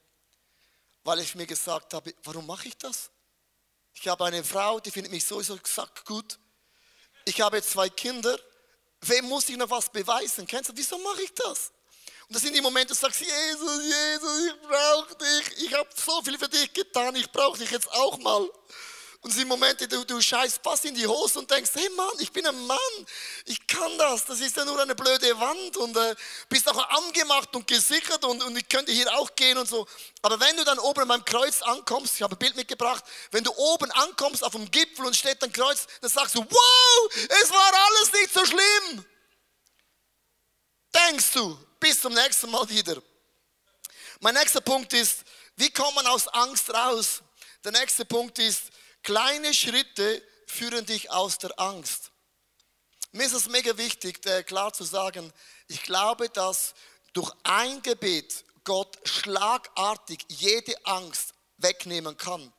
[1.03, 3.09] weil ich mir gesagt habe, warum mache ich das?
[3.93, 6.39] Ich habe eine Frau, die findet mich sowieso gesagt gut.
[7.25, 8.37] Ich habe zwei Kinder.
[9.01, 10.45] Wem muss ich noch was beweisen?
[10.45, 11.71] Kennst du, wieso mache ich das?
[12.33, 15.65] Das sind die Momente, du sagst, Jesus, Jesus, ich brauche dich.
[15.65, 18.49] Ich habe so viel für dich getan, ich brauche dich jetzt auch mal.
[19.21, 22.15] Und es sind Momente, du, du scheißt fast in die Hose und denkst, hey Mann,
[22.17, 22.79] ich bin ein Mann,
[23.45, 26.15] ich kann das, das ist ja nur eine blöde Wand und äh,
[26.49, 29.85] bist auch angemacht und gesichert und, und ich könnte hier auch gehen und so.
[30.23, 33.53] Aber wenn du dann oben beim Kreuz ankommst, ich habe ein Bild mitgebracht, wenn du
[33.55, 37.73] oben ankommst auf dem Gipfel und steht ein Kreuz, dann sagst du, wow, es war
[37.73, 39.05] alles nicht so schlimm.
[40.93, 43.01] Denkst du, bis zum nächsten Mal wieder.
[44.19, 45.23] Mein nächster Punkt ist,
[45.55, 47.21] wie kommt man aus Angst raus?
[47.63, 48.71] Der nächste Punkt ist,
[49.03, 52.11] Kleine Schritte führen dich aus der Angst.
[53.11, 55.31] Mir ist es mega wichtig, klar zu sagen,
[55.67, 56.73] ich glaube, dass
[57.11, 62.53] durch ein Gebet Gott schlagartig jede Angst wegnehmen kann.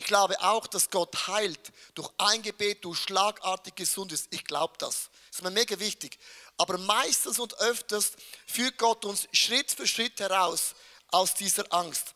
[0.00, 1.72] Ich glaube auch, dass Gott heilt.
[1.94, 4.26] Durch ein Gebet du schlagartig gesund ist.
[4.30, 5.10] Ich glaube das.
[5.28, 6.18] Das ist mir mega wichtig.
[6.56, 8.12] Aber meistens und öfters
[8.46, 10.74] führt Gott uns Schritt für Schritt heraus
[11.08, 12.14] aus dieser Angst.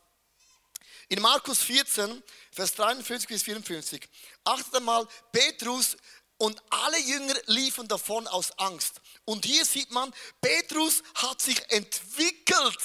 [1.09, 4.07] In Markus 14, Vers 53 bis 54.
[4.43, 5.97] Achtet einmal, Petrus
[6.37, 9.01] und alle Jünger liefen davon aus Angst.
[9.25, 12.77] Und hier sieht man, Petrus hat sich entwickelt.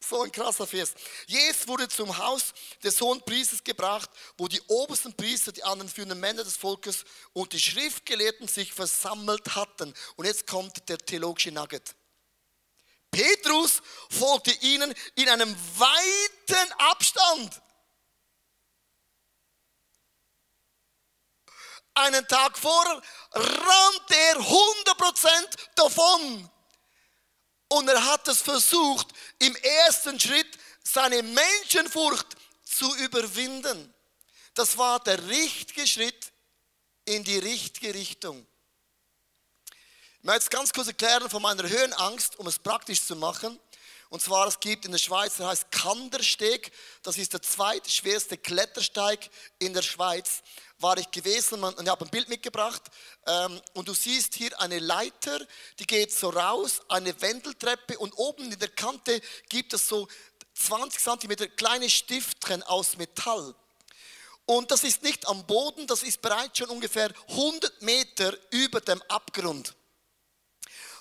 [0.00, 0.94] So ein krasser Vers.
[1.26, 6.20] Jesus wurde zum Haus des hohen Priesters gebracht, wo die obersten Priester, die anderen führenden
[6.20, 9.92] Männer des Volkes und die Schriftgelehrten sich versammelt hatten.
[10.16, 11.94] Und jetzt kommt der theologische Nugget.
[13.10, 17.60] Petrus folgte ihnen in einem weiten Abstand.
[21.94, 26.50] Einen Tag vorher rannte er 100% davon.
[27.68, 32.26] Und er hat es versucht, im ersten Schritt seine Menschenfurcht
[32.64, 33.92] zu überwinden.
[34.54, 36.32] Das war der richtige Schritt
[37.04, 38.46] in die richtige Richtung.
[40.18, 43.58] Ich möchte jetzt ganz kurz erklären von meiner Höhenangst, um es praktisch zu machen.
[44.10, 46.72] Und zwar, es gibt in der Schweiz, der heißt Kandersteg.
[47.02, 49.28] Das ist der zweitschwerste Klettersteig
[49.58, 50.42] in der Schweiz.
[50.80, 52.82] War ich gewesen und ich habe ein Bild mitgebracht.
[53.26, 55.40] Ähm, und du siehst hier eine Leiter,
[55.78, 60.06] die geht so raus, eine Wendeltreppe und oben in der Kante gibt es so
[60.54, 63.54] 20 cm kleine Stiftchen aus Metall.
[64.46, 69.02] Und das ist nicht am Boden, das ist bereits schon ungefähr 100 Meter über dem
[69.02, 69.74] Abgrund.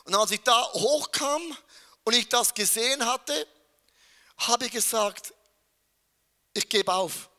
[0.03, 1.55] Und als ich da hochkam,
[2.07, 3.45] und ich das gesehen hatte,
[4.37, 5.33] habe ich gesagt,
[6.53, 7.29] ich gebe auf.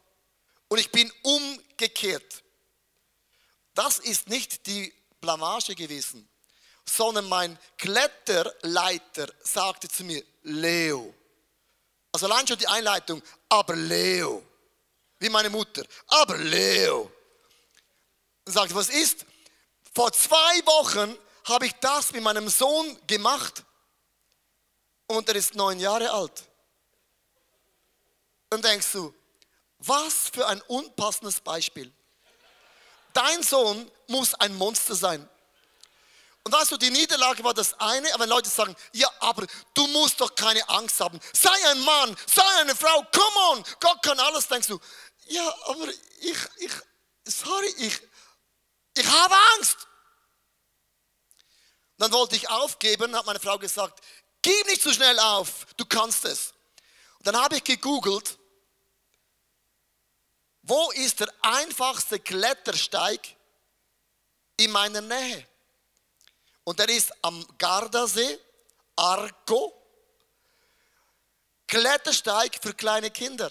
[0.68, 2.42] Und ich bin umgekehrt.
[3.74, 6.28] Das ist nicht die Blamage gewesen,
[6.84, 11.14] sondern mein Kletterleiter sagte zu mir, Leo.
[12.12, 14.42] Also allein schon die Einleitung, aber Leo.
[15.18, 17.10] Wie meine Mutter, aber Leo.
[18.44, 19.24] Und sagte, was ist?
[19.94, 23.64] Vor zwei Wochen habe ich das mit meinem Sohn gemacht
[25.06, 26.44] und er ist neun Jahre alt.
[28.50, 29.14] Dann denkst du,
[29.78, 31.92] was für ein unpassendes Beispiel.
[33.12, 35.28] Dein Sohn muss ein Monster sein.
[36.44, 39.86] Und weißt du, die Niederlage war das eine, aber wenn Leute sagen, ja, aber du
[39.88, 41.20] musst doch keine Angst haben.
[41.32, 44.78] Sei ein Mann, sei eine Frau, come on, Gott kann alles, denkst du.
[45.26, 45.88] Ja, aber
[46.20, 46.72] ich, ich,
[47.24, 48.00] sorry, ich,
[48.94, 49.76] ich habe Angst.
[51.98, 54.00] Dann wollte ich aufgeben, hat meine Frau gesagt,
[54.42, 56.54] Gib nicht so schnell auf, du kannst es.
[57.18, 58.37] Und dann habe ich gegoogelt,
[60.68, 63.36] wo ist der einfachste Klettersteig
[64.56, 65.46] in meiner Nähe?
[66.64, 68.38] Und der ist am Gardasee,
[68.96, 69.74] Arco.
[71.66, 73.50] Klettersteig für kleine Kinder.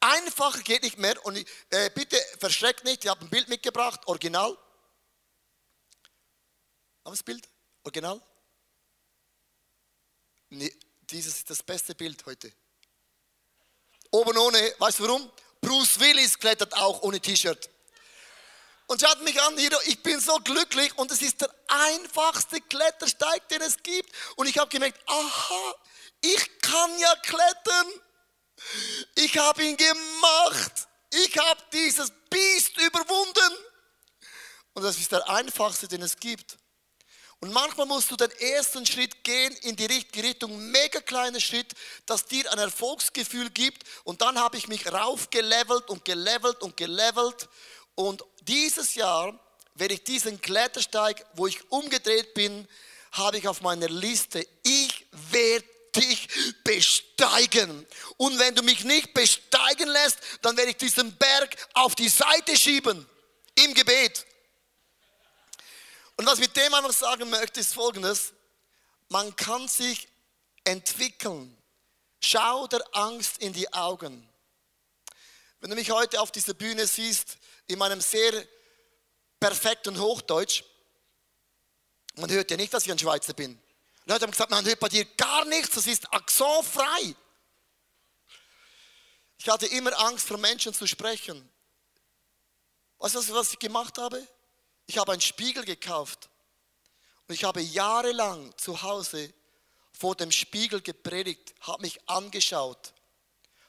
[0.00, 1.24] Einfacher geht nicht mehr.
[1.26, 4.50] Und äh, bitte verschreckt nicht, ich habe ein Bild mitgebracht, original.
[4.50, 4.56] Haben
[7.04, 7.48] wir das Bild?
[7.82, 8.20] Original?
[10.50, 12.52] Nee, dieses ist das beste Bild heute.
[14.10, 15.30] Oben ohne, weißt du warum?
[15.60, 17.68] Bruce Willis klettert auch ohne T-Shirt.
[18.86, 23.60] Und schaut mich an, ich bin so glücklich und es ist der einfachste Klettersteig, den
[23.60, 24.10] es gibt.
[24.36, 25.74] Und ich habe gemerkt, aha,
[26.22, 27.86] ich kann ja klettern.
[29.14, 30.72] Ich habe ihn gemacht.
[31.10, 33.58] Ich habe dieses Biest überwunden.
[34.72, 36.56] Und das ist der einfachste, den es gibt.
[37.40, 41.72] Und manchmal musst du den ersten Schritt gehen in die richtige Richtung, mega kleiner Schritt,
[42.04, 43.84] das dir ein Erfolgsgefühl gibt.
[44.02, 47.48] Und dann habe ich mich raufgelevelt und gelevelt und gelevelt.
[47.94, 49.38] Und dieses Jahr
[49.74, 52.66] werde ich diesen Klettersteig, wo ich umgedreht bin,
[53.12, 54.44] habe ich auf meiner Liste.
[54.64, 56.28] Ich werde dich
[56.64, 57.86] besteigen.
[58.16, 62.56] Und wenn du mich nicht besteigen lässt, dann werde ich diesen Berg auf die Seite
[62.56, 63.06] schieben.
[63.54, 64.24] Im Gebet.
[66.18, 68.32] Und was ich mit dem einfach sagen möchte, ist folgendes.
[69.08, 70.08] Man kann sich
[70.64, 71.56] entwickeln.
[72.20, 74.28] Schau der Angst in die Augen.
[75.60, 78.44] Wenn du mich heute auf dieser Bühne siehst, in meinem sehr
[79.38, 80.64] perfekten Hochdeutsch,
[82.16, 83.56] man hört ja nicht, dass ich ein Schweizer bin.
[84.04, 87.14] Leute haben gesagt, man hört bei dir gar nichts, das ist akzentfrei.
[89.38, 91.48] Ich hatte immer Angst, vor Menschen zu sprechen.
[92.98, 94.26] Weißt du, was ich gemacht habe?
[94.88, 96.30] Ich habe einen Spiegel gekauft
[97.26, 99.32] und ich habe jahrelang zu Hause
[99.92, 102.94] vor dem Spiegel gepredigt, habe mich angeschaut,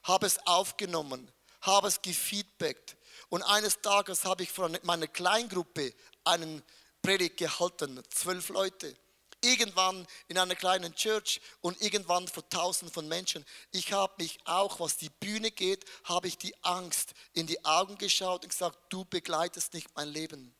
[0.03, 1.29] habe es aufgenommen,
[1.59, 2.95] habe es gefeedbackt.
[3.27, 6.63] Und eines Tages habe ich von meiner Kleingruppe einen
[7.01, 8.95] Predigt gehalten, zwölf Leute.
[9.41, 13.45] Irgendwann in einer kleinen Church und irgendwann vor tausenden von Menschen.
[13.71, 17.97] Ich habe mich auch, was die Bühne geht, habe ich die Angst in die Augen
[17.97, 20.55] geschaut und gesagt, du begleitest nicht mein Leben.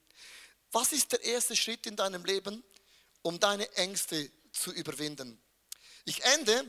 [0.71, 2.63] Was ist der erste Schritt in deinem Leben,
[3.21, 5.41] um deine Ängste zu überwinden?
[6.05, 6.65] Ich ende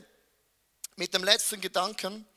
[0.95, 2.27] mit dem letzten Gedanken.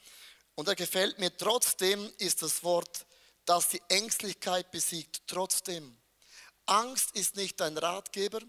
[0.55, 1.37] Und er gefällt mir.
[1.37, 3.07] Trotzdem ist das Wort,
[3.45, 5.23] das die Ängstlichkeit besiegt.
[5.27, 5.97] Trotzdem.
[6.67, 8.41] Angst ist nicht dein Ratgeber.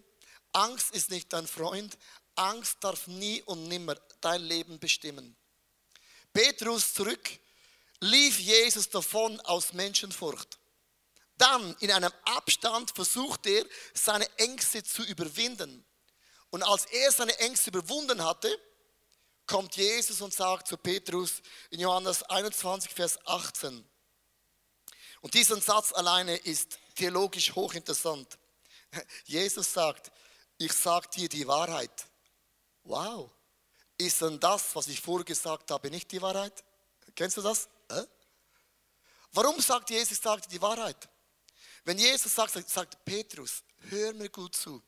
[0.51, 1.97] Angst ist nicht dein Freund.
[2.35, 5.35] Angst darf nie und nimmer dein Leben bestimmen.
[6.31, 7.29] Petrus zurück,
[8.01, 10.54] lief Jesus davon aus Menschenfurcht.
[11.37, 15.85] Dann in einem Abstand versucht er, seine Ängste zu überwinden.
[16.49, 18.57] Und als er seine Ängste überwunden hatte,
[19.45, 23.87] kommt Jesus und sagt zu Petrus in Johannes 21, Vers 18.
[25.21, 28.37] Und dieser Satz alleine ist theologisch hochinteressant.
[29.25, 30.11] Jesus sagt,
[30.57, 32.05] ich sage dir die Wahrheit.
[32.83, 33.31] Wow,
[33.97, 36.63] ist denn das, was ich vorher gesagt habe, nicht die Wahrheit?
[37.15, 37.67] Kennst du das?
[37.89, 38.03] Äh?
[39.31, 41.09] Warum sagt Jesus, dir die Wahrheit?
[41.85, 44.81] Wenn Jesus sagt, sagt Petrus, hör mir gut zu.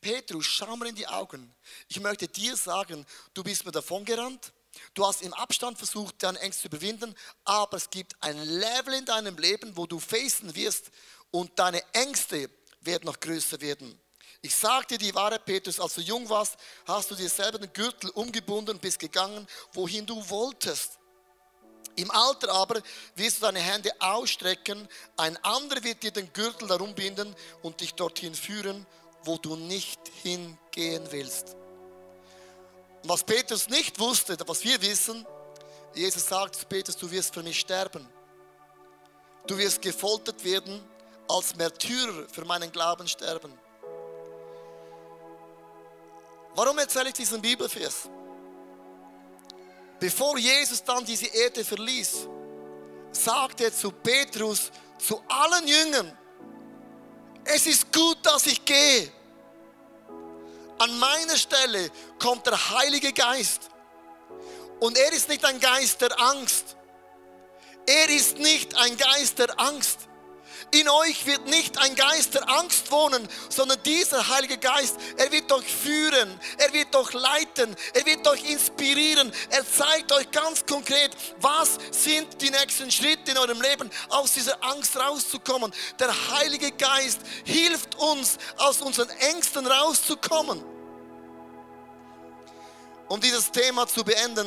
[0.00, 1.54] Petrus, schau mir in die Augen.
[1.88, 4.52] Ich möchte dir sagen, du bist mir davon gerannt.
[4.94, 9.04] Du hast im Abstand versucht, deine Ängste zu überwinden, aber es gibt ein Level in
[9.04, 10.90] deinem Leben, wo du facen wirst
[11.30, 12.48] und deine Ängste
[12.80, 14.00] werden noch größer werden.
[14.42, 14.54] Ich
[14.88, 18.70] dir die Wahrheit, Petrus, als du jung warst, hast du dir selber den Gürtel umgebunden
[18.70, 20.99] und bist gegangen, wohin du wolltest.
[21.96, 22.80] Im Alter aber
[23.14, 27.94] wirst du deine Hände ausstrecken, ein anderer wird dir den Gürtel darum binden und dich
[27.94, 28.86] dorthin führen,
[29.24, 31.56] wo du nicht hingehen willst.
[33.02, 35.26] Was Petrus nicht wusste, was wir wissen,
[35.94, 38.06] Jesus sagt zu Petrus, du wirst für mich sterben.
[39.46, 40.80] Du wirst gefoltert werden,
[41.28, 43.52] als Märtyrer für meinen Glauben sterben.
[46.54, 48.08] Warum erzähle ich diesen Bibelvers?
[50.00, 52.26] Bevor Jesus dann diese Erde verließ,
[53.12, 56.18] sagte er zu Petrus, zu allen Jüngern,
[57.44, 59.12] es ist gut, dass ich gehe.
[60.78, 63.68] An meiner Stelle kommt der Heilige Geist.
[64.80, 66.76] Und er ist nicht ein Geist der Angst.
[67.86, 70.08] Er ist nicht ein Geist der Angst.
[70.72, 75.50] In euch wird nicht ein Geist der Angst wohnen, sondern dieser Heilige Geist, er wird
[75.50, 79.32] euch führen, er wird euch leiten, er wird euch inspirieren.
[79.50, 84.62] Er zeigt euch ganz konkret, was sind die nächsten Schritte in eurem Leben, aus dieser
[84.62, 85.72] Angst rauszukommen.
[85.98, 90.62] Der Heilige Geist hilft uns, aus unseren Ängsten rauszukommen.
[93.08, 94.46] Um dieses Thema zu beenden,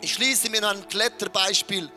[0.00, 1.90] ich schließe mit einem Kletterbeispiel.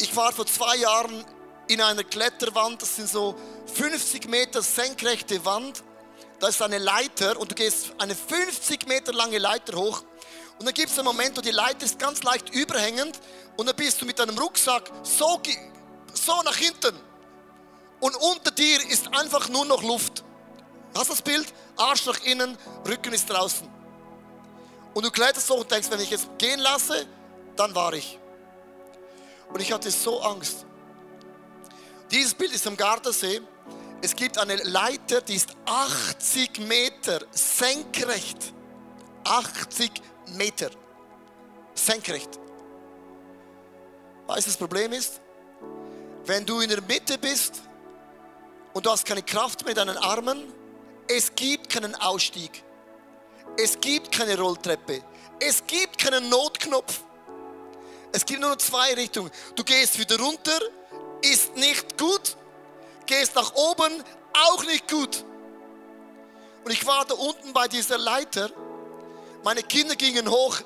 [0.00, 1.24] Ich war vor zwei Jahren
[1.68, 3.36] in einer Kletterwand, das sind so
[3.74, 5.82] 50 Meter senkrechte Wand.
[6.40, 10.02] Da ist eine Leiter und du gehst eine 50 Meter lange Leiter hoch.
[10.58, 13.18] Und dann gibt es einen Moment, wo die Leiter ist ganz leicht überhängend
[13.56, 15.40] und dann bist du mit deinem Rucksack so,
[16.12, 16.94] so nach hinten.
[18.00, 20.24] Und unter dir ist einfach nur noch Luft.
[20.94, 21.46] Hast du das Bild?
[21.76, 23.68] Arsch nach innen, Rücken ist draußen.
[24.92, 27.06] Und du kletterst so und denkst, wenn ich es gehen lasse,
[27.56, 28.18] dann war ich.
[29.54, 30.66] Und ich hatte so Angst.
[32.10, 33.40] Dieses Bild ist am Gardasee.
[34.02, 38.52] Es gibt eine Leiter, die ist 80 Meter senkrecht.
[39.22, 39.92] 80
[40.36, 40.70] Meter
[41.72, 42.40] senkrecht.
[44.26, 45.20] Weißt du, das Problem ist?
[46.24, 47.62] Wenn du in der Mitte bist
[48.72, 50.52] und du hast keine Kraft in deinen Armen,
[51.06, 52.64] es gibt keinen Ausstieg.
[53.56, 55.00] Es gibt keine Rolltreppe.
[55.38, 57.04] Es gibt keinen Notknopf.
[58.14, 59.28] Es gibt nur noch zwei Richtungen.
[59.56, 60.60] Du gehst wieder runter,
[61.20, 62.36] ist nicht gut.
[63.06, 65.24] Gehst nach oben, auch nicht gut.
[66.64, 68.50] Und ich war da unten bei dieser Leiter.
[69.42, 70.60] Meine Kinder gingen hoch,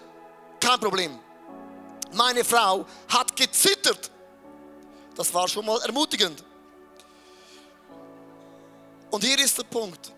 [0.60, 1.18] kein Problem.
[2.12, 4.10] Meine Frau hat gezittert.
[5.16, 6.44] Das war schon mal ermutigend.
[9.10, 10.12] Und hier ist der Punkt.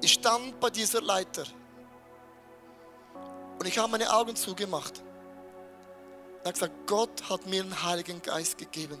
[0.00, 1.44] Ich stand bei dieser Leiter
[3.58, 5.02] und ich habe meine Augen zugemacht.
[6.42, 8.98] Er hat gesagt, Gott hat mir einen Heiligen Geist gegeben.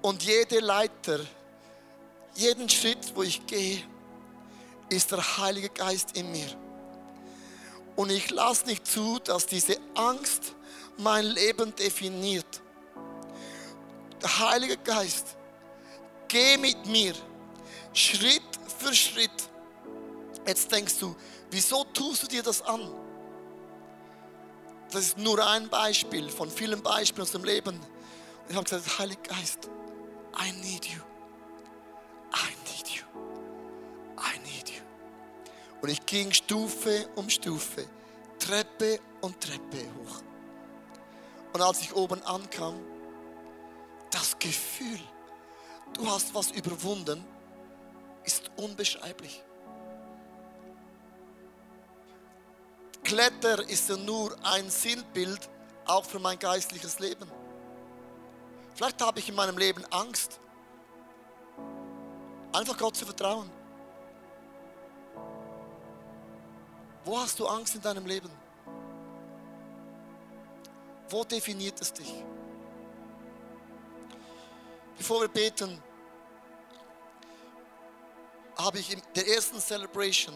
[0.00, 1.20] Und jede Leiter,
[2.34, 3.82] jeden Schritt, wo ich gehe,
[4.88, 6.48] ist der Heilige Geist in mir.
[7.96, 10.54] Und ich lasse nicht zu, dass diese Angst
[10.96, 12.62] mein Leben definiert.
[14.22, 15.36] Der Heilige Geist,
[16.28, 17.12] geh mit mir,
[17.92, 18.42] Schritt
[18.78, 19.30] für Schritt.
[20.46, 21.14] Jetzt denkst du,
[21.50, 23.01] wieso tust du dir das an?
[24.92, 27.76] Das ist nur ein Beispiel von vielen Beispielen aus dem Leben.
[27.76, 29.70] Und ich habe gesagt, Heiliger Geist,
[30.38, 31.00] I need you.
[32.34, 33.02] I need you.
[34.18, 34.82] I need you.
[35.80, 37.86] Und ich ging Stufe um Stufe,
[38.38, 40.22] Treppe und Treppe hoch.
[41.54, 42.78] Und als ich oben ankam,
[44.10, 45.00] das Gefühl,
[45.94, 47.24] du hast was überwunden,
[48.24, 49.42] ist unbeschreiblich.
[53.04, 55.48] Kletter ist ja nur ein Sinnbild
[55.86, 57.30] auch für mein geistliches Leben.
[58.74, 60.40] Vielleicht habe ich in meinem Leben Angst.
[62.52, 63.50] Einfach Gott zu vertrauen.
[67.04, 68.30] Wo hast du Angst in deinem Leben?
[71.08, 72.12] Wo definiert es dich?
[74.96, 75.82] Bevor wir beten,
[78.56, 80.34] habe ich in der ersten Celebration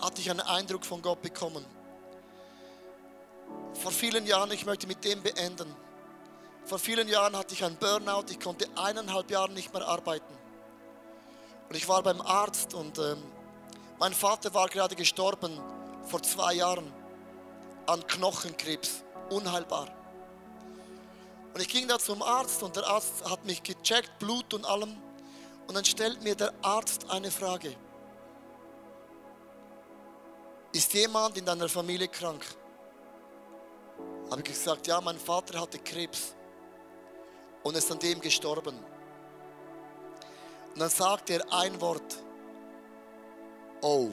[0.00, 1.64] hatte ich einen Eindruck von Gott bekommen.
[3.74, 5.74] Vor vielen Jahren, ich möchte mit dem beenden.
[6.64, 10.32] Vor vielen Jahren hatte ich einen Burnout, ich konnte eineinhalb Jahre nicht mehr arbeiten.
[11.68, 13.22] Und ich war beim Arzt und ähm,
[13.98, 15.60] mein Vater war gerade gestorben
[16.04, 16.92] vor zwei Jahren
[17.86, 19.88] an Knochenkrebs, unheilbar.
[21.52, 24.96] Und ich ging da zum Arzt und der Arzt hat mich gecheckt, Blut und allem.
[25.66, 27.76] Und dann stellt mir der Arzt eine Frage.
[30.74, 32.44] Ist jemand in deiner Familie krank?
[34.28, 36.34] Habe ich gesagt, ja, mein Vater hatte Krebs
[37.62, 38.76] und ist an dem gestorben.
[40.72, 42.16] Und dann sagt er ein Wort.
[43.82, 44.10] Oh.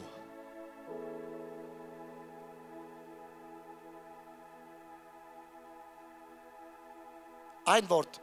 [7.65, 8.21] Ein Wort.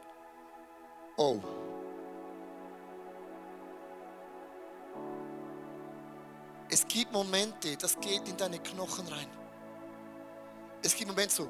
[1.17, 1.41] Oh.
[6.69, 9.27] Es gibt Momente, das geht in deine Knochen rein.
[10.83, 11.49] Es gibt Momente so,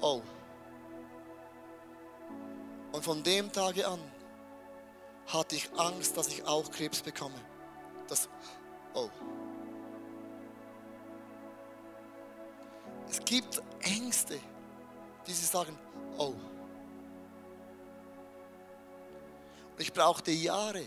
[0.00, 0.22] oh.
[2.92, 4.00] Und von dem Tage an
[5.26, 7.38] hatte ich Angst, dass ich auch Krebs bekomme.
[8.08, 8.28] Das,
[8.94, 9.10] oh.
[13.08, 14.40] Es gibt Ängste,
[15.26, 15.78] die sie sagen,
[16.16, 16.34] oh.
[19.72, 20.86] Und ich brauchte Jahre,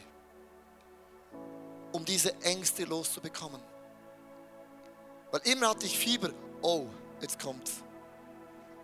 [1.96, 3.62] um diese Ängste loszubekommen.
[5.32, 6.30] Weil immer hatte ich Fieber,
[6.62, 6.88] oh,
[7.22, 7.76] jetzt kommt's.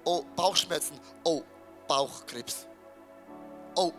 [0.05, 1.43] Oh, Bauchschmerzen, oh,
[1.89, 2.68] Bauchkrebs.
[3.76, 3.91] Oh,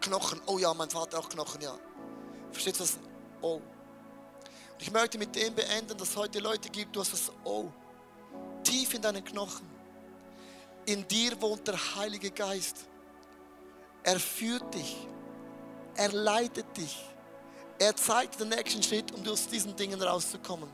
[0.00, 1.76] Knochen, oh ja, mein Vater auch Knochen, ja.
[2.52, 2.98] Versteht was?
[3.42, 3.56] Oh.
[3.56, 7.68] Und ich möchte mit dem beenden, dass es heute Leute gibt, du hast das Oh.
[8.62, 9.68] Tief in deinen Knochen.
[10.86, 12.86] In dir wohnt der Heilige Geist.
[14.04, 15.08] Er führt dich.
[15.96, 17.04] Er leitet dich.
[17.78, 20.68] Er zeigt den nächsten Schritt, um aus diesen Dingen rauszukommen.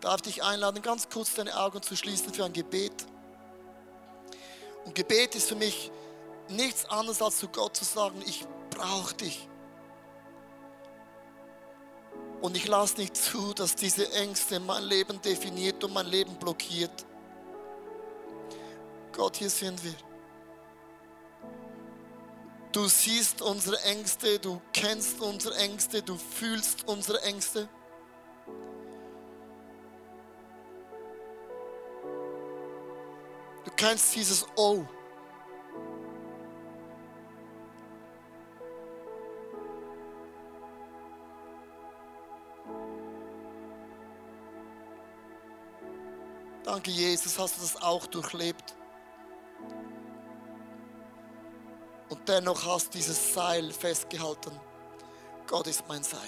[0.00, 3.06] Darf ich dich einladen, ganz kurz deine Augen zu schließen für ein Gebet.
[4.84, 5.90] Und Gebet ist für mich
[6.48, 9.48] nichts anderes als zu Gott zu sagen, ich brauche dich.
[12.40, 17.04] Und ich lasse nicht zu, dass diese Ängste mein Leben definiert und mein Leben blockiert.
[19.12, 19.94] Gott, hier sind wir.
[22.72, 27.66] Du siehst unsere Ängste, du kennst unsere Ängste, du fühlst unsere Ängste.
[33.64, 34.84] Du kennst dieses Oh.
[46.64, 48.77] Danke, Jesus, hast du das auch durchlebt.
[52.08, 54.52] Und dennoch hast dieses Seil festgehalten.
[55.46, 56.20] Gott ist mein Seil.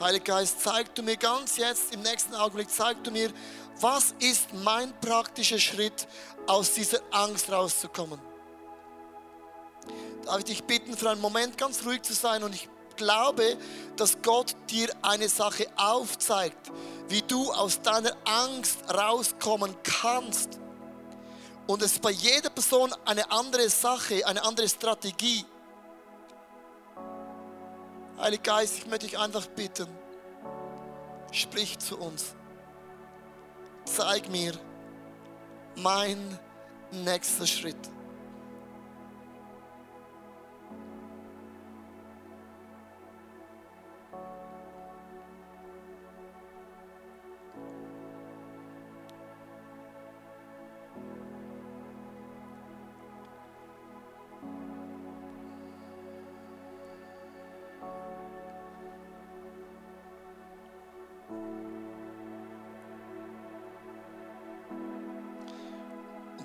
[0.00, 3.30] Heiliger Geist, zeig du mir ganz jetzt im nächsten Augenblick, zeig du mir,
[3.80, 6.08] was ist mein praktischer Schritt,
[6.46, 8.18] aus dieser Angst rauszukommen.
[10.24, 13.58] Darf ich dich bitten, für einen Moment ganz ruhig zu sein und ich glaube,
[13.96, 16.70] dass Gott dir eine Sache aufzeigt,
[17.08, 20.58] wie du aus deiner Angst rauskommen kannst.
[21.70, 25.44] Und es ist bei jeder Person eine andere Sache, eine andere Strategie.
[28.18, 29.86] Heiliger Geist, ich möchte dich einfach bitten,
[31.30, 32.34] sprich zu uns.
[33.84, 34.52] Zeig mir
[35.76, 36.40] mein
[36.90, 37.99] nächster Schritt.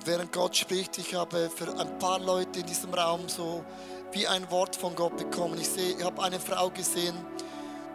[0.06, 3.64] Während Gott spricht, ich habe für ein paar Leute in diesem Raum so
[4.12, 5.58] wie ein Wort von Gott bekommen.
[5.60, 7.16] Ich sehe, ich habe eine Frau gesehen,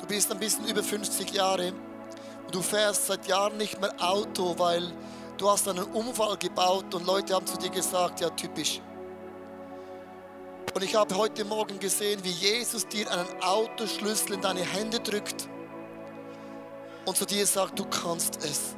[0.01, 1.73] du bist ein bisschen über 50 Jahre
[2.45, 4.93] und du fährst seit Jahren nicht mehr Auto, weil
[5.39, 8.81] du hast einen Unfall gebaut und Leute haben zu dir gesagt, ja typisch.
[10.75, 15.49] Und ich habe heute Morgen gesehen, wie Jesus dir einen Autoschlüssel in deine Hände drückt
[17.07, 18.77] und zu dir sagt, du kannst es.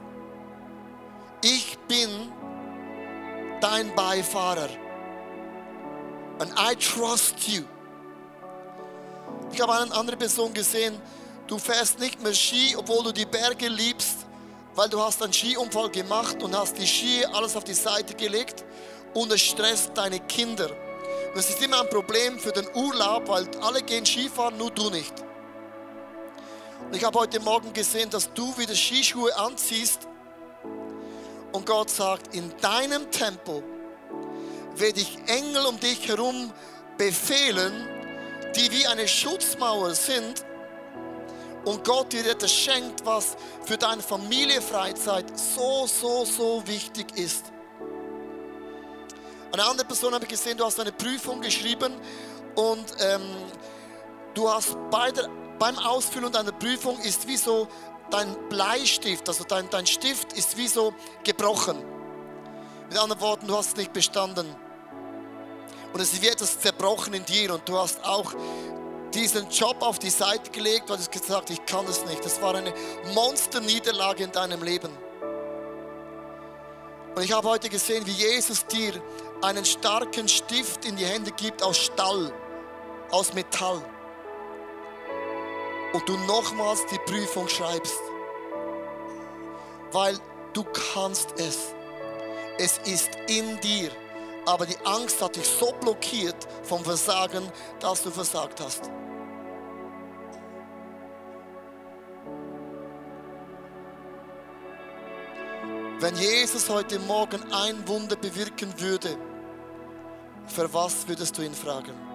[3.63, 4.69] Dein Beifahrer.
[6.41, 7.63] And I trust you.
[9.53, 11.01] Ich habe eine andere Person gesehen,
[11.47, 14.27] du fährst nicht mehr Ski, obwohl du die Berge liebst,
[14.75, 18.65] weil du hast einen Skiunfall gemacht und hast die Ski alles auf die Seite gelegt
[19.15, 20.69] und es stresst deine Kinder.
[20.69, 24.91] Und es ist immer ein Problem für den Urlaub, weil alle gehen Skifahren, nur du
[24.91, 25.13] nicht.
[26.87, 30.09] Und ich habe heute Morgen gesehen, dass du wieder Skischuhe anziehst
[31.53, 33.63] und Gott sagt, in deinem Tempo
[34.77, 36.53] werde ich Engel um dich herum
[36.97, 37.89] befehlen,
[38.57, 40.45] die wie eine Schutzmauer sind
[41.65, 47.47] und Gott dir etwas schenkt, was für deine Familienfreizeit so, so, so wichtig ist.
[49.53, 51.93] Eine andere Person habe ich gesehen, du hast eine Prüfung geschrieben
[52.55, 53.23] und ähm,
[54.35, 55.29] du hast bei der,
[55.59, 57.69] beim Ausfüllen deiner Prüfung ist wie so
[58.13, 60.95] dein Bleistift, also dein, dein Stift ist wie so
[61.25, 61.83] gebrochen.
[62.89, 64.47] Mit anderen Worten, du hast nicht bestanden.
[65.93, 68.33] Und es ist wie etwas zerbrochen in dir und du hast auch
[69.13, 72.25] diesen Job auf die Seite gelegt, weil du gesagt ich kann es nicht.
[72.25, 72.73] Das war eine
[73.15, 74.91] Monsterniederlage in deinem Leben.
[77.15, 78.95] Und ich habe heute gesehen, wie Jesus dir
[79.43, 82.33] einen starken Stift in die Hände gibt aus Stall,
[83.11, 83.83] aus Metall.
[85.93, 87.99] Und du nochmals die Prüfung schreibst.
[89.93, 90.19] Weil
[90.53, 90.65] du
[90.95, 91.75] kannst es.
[92.59, 93.91] Es ist in dir.
[94.47, 97.45] Aber die Angst hat dich so blockiert vom Versagen,
[97.81, 98.91] dass du versagt hast.
[106.01, 109.17] Wenn Jesus heute Morgen ein Wunder bewirken würde,
[110.49, 112.12] für was würdest du ihn fragen?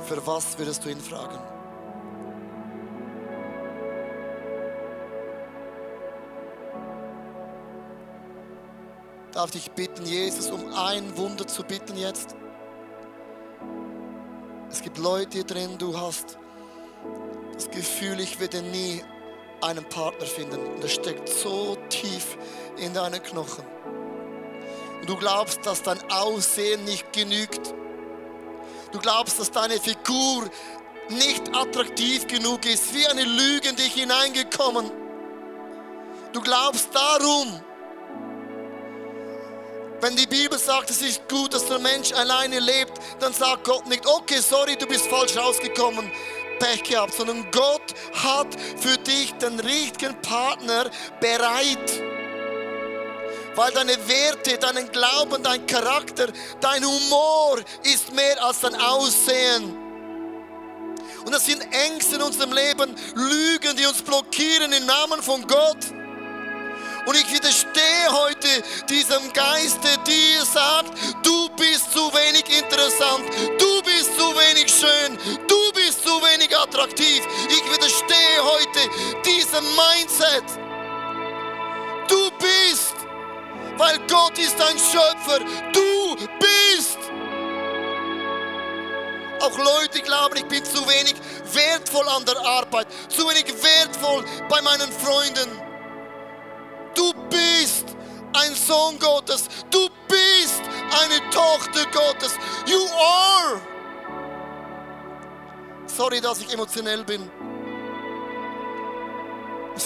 [0.00, 1.38] Für was würdest du ihn fragen?
[9.32, 12.34] Darf ich bitten, Jesus, um ein Wunder zu bitten jetzt?
[14.70, 16.38] Es gibt Leute hier drin, du hast
[17.54, 19.02] das Gefühl, ich werde nie
[19.62, 20.58] einen Partner finden.
[20.58, 22.36] Und das steckt so tief
[22.76, 23.64] in deinen Knochen.
[25.00, 27.74] Und du glaubst, dass dein Aussehen nicht genügt.
[28.92, 30.50] Du glaubst, dass deine Figur
[31.08, 34.90] nicht attraktiv genug ist, wie eine Lüge in dich hineingekommen.
[36.32, 37.60] Du glaubst darum,
[40.00, 43.86] wenn die Bibel sagt, es ist gut, dass der Mensch alleine lebt, dann sagt Gott
[43.86, 46.10] nicht, okay, sorry, du bist falsch rausgekommen,
[46.58, 52.09] Pech gehabt, sondern Gott hat für dich den richtigen Partner bereit.
[53.54, 56.28] Weil deine Werte, deinen Glauben, dein Charakter,
[56.60, 59.76] dein Humor ist mehr als dein Aussehen.
[61.24, 65.78] Und das sind Ängste in unserem Leben, Lügen, die uns blockieren im Namen von Gott.
[67.06, 68.48] Und ich widerstehe heute
[68.88, 70.92] diesem Geist, der sagt,
[71.24, 73.24] du bist zu wenig interessant,
[73.58, 77.22] du bist zu wenig schön, du bist zu wenig attraktiv.
[77.48, 78.80] Ich widerstehe heute
[79.24, 80.44] diesem Mindset.
[82.08, 82.99] Du bist
[83.76, 85.40] weil Gott ist ein Schöpfer.
[85.72, 86.98] Du bist.
[89.40, 91.14] Auch Leute glauben, ich bin zu wenig
[91.54, 95.48] wertvoll an der Arbeit, zu wenig wertvoll bei meinen Freunden.
[96.94, 97.96] Du bist
[98.34, 99.48] ein Sohn Gottes.
[99.70, 100.60] Du bist
[101.02, 102.36] eine Tochter Gottes.
[102.66, 103.60] You are.
[105.86, 107.30] Sorry, dass ich emotionell bin.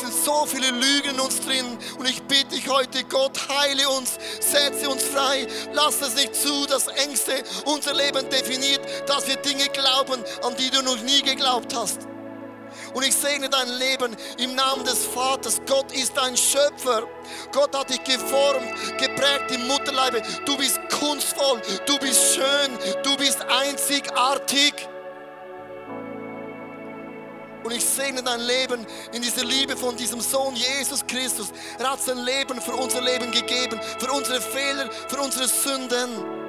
[0.05, 1.79] Sind so viele Lügen in uns drin.
[1.99, 5.47] Und ich bitte dich heute, Gott, heile uns, setze uns frei.
[5.73, 10.69] Lass es nicht zu, dass Ängste unser Leben definiert, dass wir Dinge glauben, an die
[10.69, 12.01] du noch nie geglaubt hast.
[12.93, 15.63] Und ich segne dein Leben im Namen des Vaters.
[15.67, 17.05] Gott ist ein Schöpfer.
[17.53, 20.21] Gott hat dich geformt, geprägt im Mutterleibe.
[20.45, 24.75] Du bist kunstvoll, du bist schön, du bist einzigartig.
[27.65, 31.49] Und ich segne dein Leben in dieser Liebe von diesem Sohn Jesus Christus.
[31.79, 36.45] Er hat sein Leben für unser Leben gegeben, für unsere Fehler, für unsere Sünden.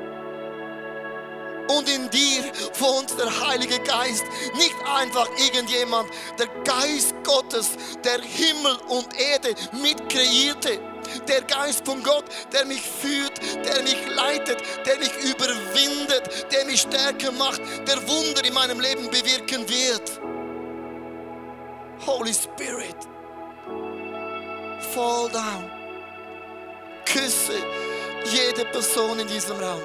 [1.69, 2.43] Und in dir
[2.79, 7.69] wohnt der Heilige Geist, nicht einfach irgendjemand, der Geist Gottes,
[8.03, 10.79] der Himmel und Erde mitkreierte.
[11.27, 16.81] Der Geist von Gott, der mich führt, der mich leitet, der mich überwindet, der mich
[16.81, 20.34] stärker macht, der Wunder in meinem Leben bewirken wird.
[22.05, 22.95] Holy Spirit,
[24.93, 25.71] fall down.
[27.03, 27.53] Küsse
[28.25, 29.81] jede Person in diesem Raum.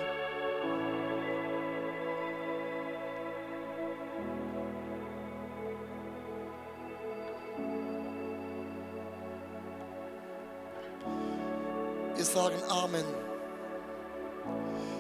[12.17, 13.05] Wir sagen Amen.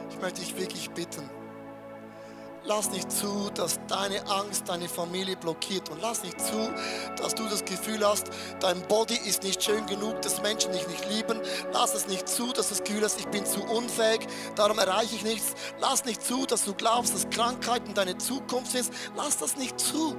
[0.09, 1.39] Ich möchte dich wirklich bitten.
[2.71, 5.91] Lass nicht zu, dass deine Angst deine Familie blockiert.
[5.91, 6.73] Und lass nicht zu,
[7.16, 8.29] dass du das Gefühl hast,
[8.61, 11.41] dein Body ist nicht schön genug, dass Menschen dich nicht lieben.
[11.73, 14.21] Lass es nicht zu, dass du das Gefühl hast, ich bin zu unfähig,
[14.55, 15.55] darum erreiche ich nichts.
[15.81, 18.93] Lass nicht zu, dass du glaubst, dass Krankheiten deine Zukunft ist.
[19.16, 20.14] Lass das nicht zu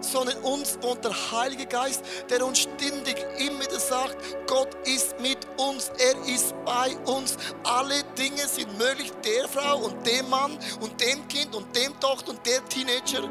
[0.00, 4.16] sondern uns wohnt der Heilige Geist, der uns ständig immer wieder sagt,
[4.46, 7.36] Gott ist mit uns, er ist bei uns.
[7.64, 12.30] Alle Dinge sind möglich der Frau und dem Mann und dem Kind und dem Tochter
[12.30, 13.28] und der Teenager,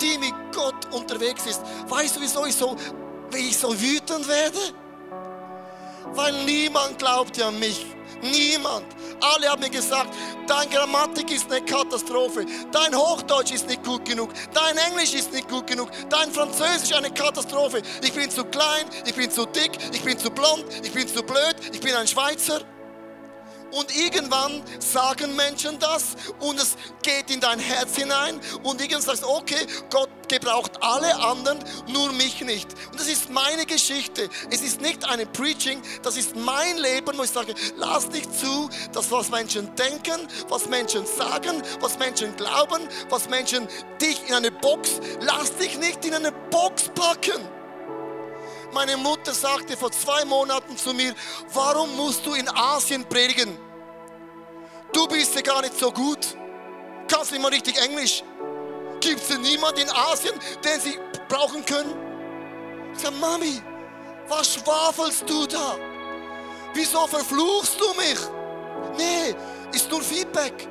[0.00, 1.62] die mit Gott unterwegs ist.
[1.88, 2.76] Weißt du, wieso ich so,
[3.30, 4.58] wie ich so wütend werde?
[6.14, 7.86] Weil niemand glaubt ja an mich.
[8.22, 8.86] Niemand.
[9.20, 10.14] Alle haben mir gesagt,
[10.46, 15.48] dein Grammatik ist eine Katastrophe, dein Hochdeutsch ist nicht gut genug, dein Englisch ist nicht
[15.48, 17.82] gut genug, dein Französisch eine Katastrophe.
[18.02, 21.22] Ich bin zu klein, ich bin zu dick, ich bin zu blond, ich bin zu
[21.22, 22.60] blöd, ich bin ein Schweizer.
[23.72, 29.22] Und irgendwann sagen Menschen das und es geht in dein Herz hinein und irgendwann sagst
[29.22, 31.58] du, okay, Gott gebraucht alle anderen,
[31.88, 32.68] nur mich nicht.
[32.90, 34.28] Und das ist meine Geschichte.
[34.50, 38.68] Es ist nicht eine Preaching, das ist mein Leben, wo ich sage, lass nicht zu,
[38.92, 43.68] dass was Menschen denken, was Menschen sagen, was Menschen glauben, was Menschen
[44.00, 47.57] dich in eine Box, lass dich nicht in eine Box packen.
[48.72, 51.14] Meine Mutter sagte vor zwei Monaten zu mir,
[51.52, 53.56] warum musst du in Asien predigen?
[54.92, 56.36] Du bist ja gar nicht so gut.
[57.10, 58.22] Kannst nicht mal richtig Englisch.
[59.00, 60.98] Gibt es niemanden in Asien, den sie
[61.28, 61.94] brauchen können?
[62.92, 63.62] Ich sage, Mami,
[64.28, 65.76] was schwafelst du da?
[66.74, 68.18] Wieso verfluchst du mich?
[68.96, 69.34] Nee,
[69.72, 70.68] ist nur Feedback.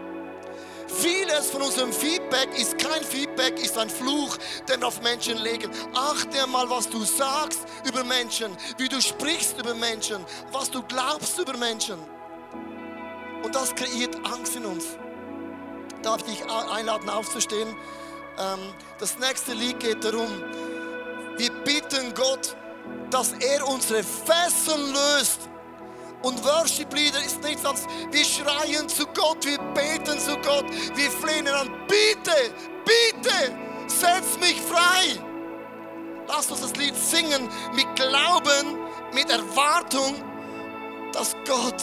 [0.88, 4.38] Vieles von unserem Feedback ist kein Feedback, ist ein Fluch,
[4.70, 5.70] den wir auf Menschen legen.
[5.94, 11.38] Achte mal, was du sagst über Menschen, wie du sprichst über Menschen, was du glaubst
[11.40, 11.98] über Menschen.
[13.44, 14.86] Und das kreiert Angst in uns.
[16.04, 17.76] Darf ich dich einladen, aufzustehen?
[18.40, 20.44] Ähm, das nächste Lied geht darum,
[21.38, 22.56] wir bitten Gott,
[23.10, 25.47] dass er unsere Fesseln löst
[26.28, 30.66] und Worship-Lieder ist nichts als wir schreien zu Gott, wir beten zu Gott,
[30.96, 32.36] wir flehen an, bitte,
[32.84, 33.56] bitte,
[33.88, 35.18] setz mich frei.
[36.28, 38.78] Lass uns das Lied singen mit Glauben,
[39.14, 40.16] mit Erwartung,
[41.14, 41.82] dass Gott,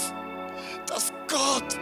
[0.87, 1.79] dass Gott,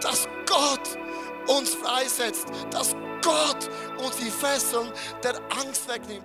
[0.00, 0.98] dass Gott
[1.46, 3.70] uns freisetzt, dass Gott
[4.04, 4.92] uns die Fesseln
[5.22, 6.24] der Angst wegnimmt.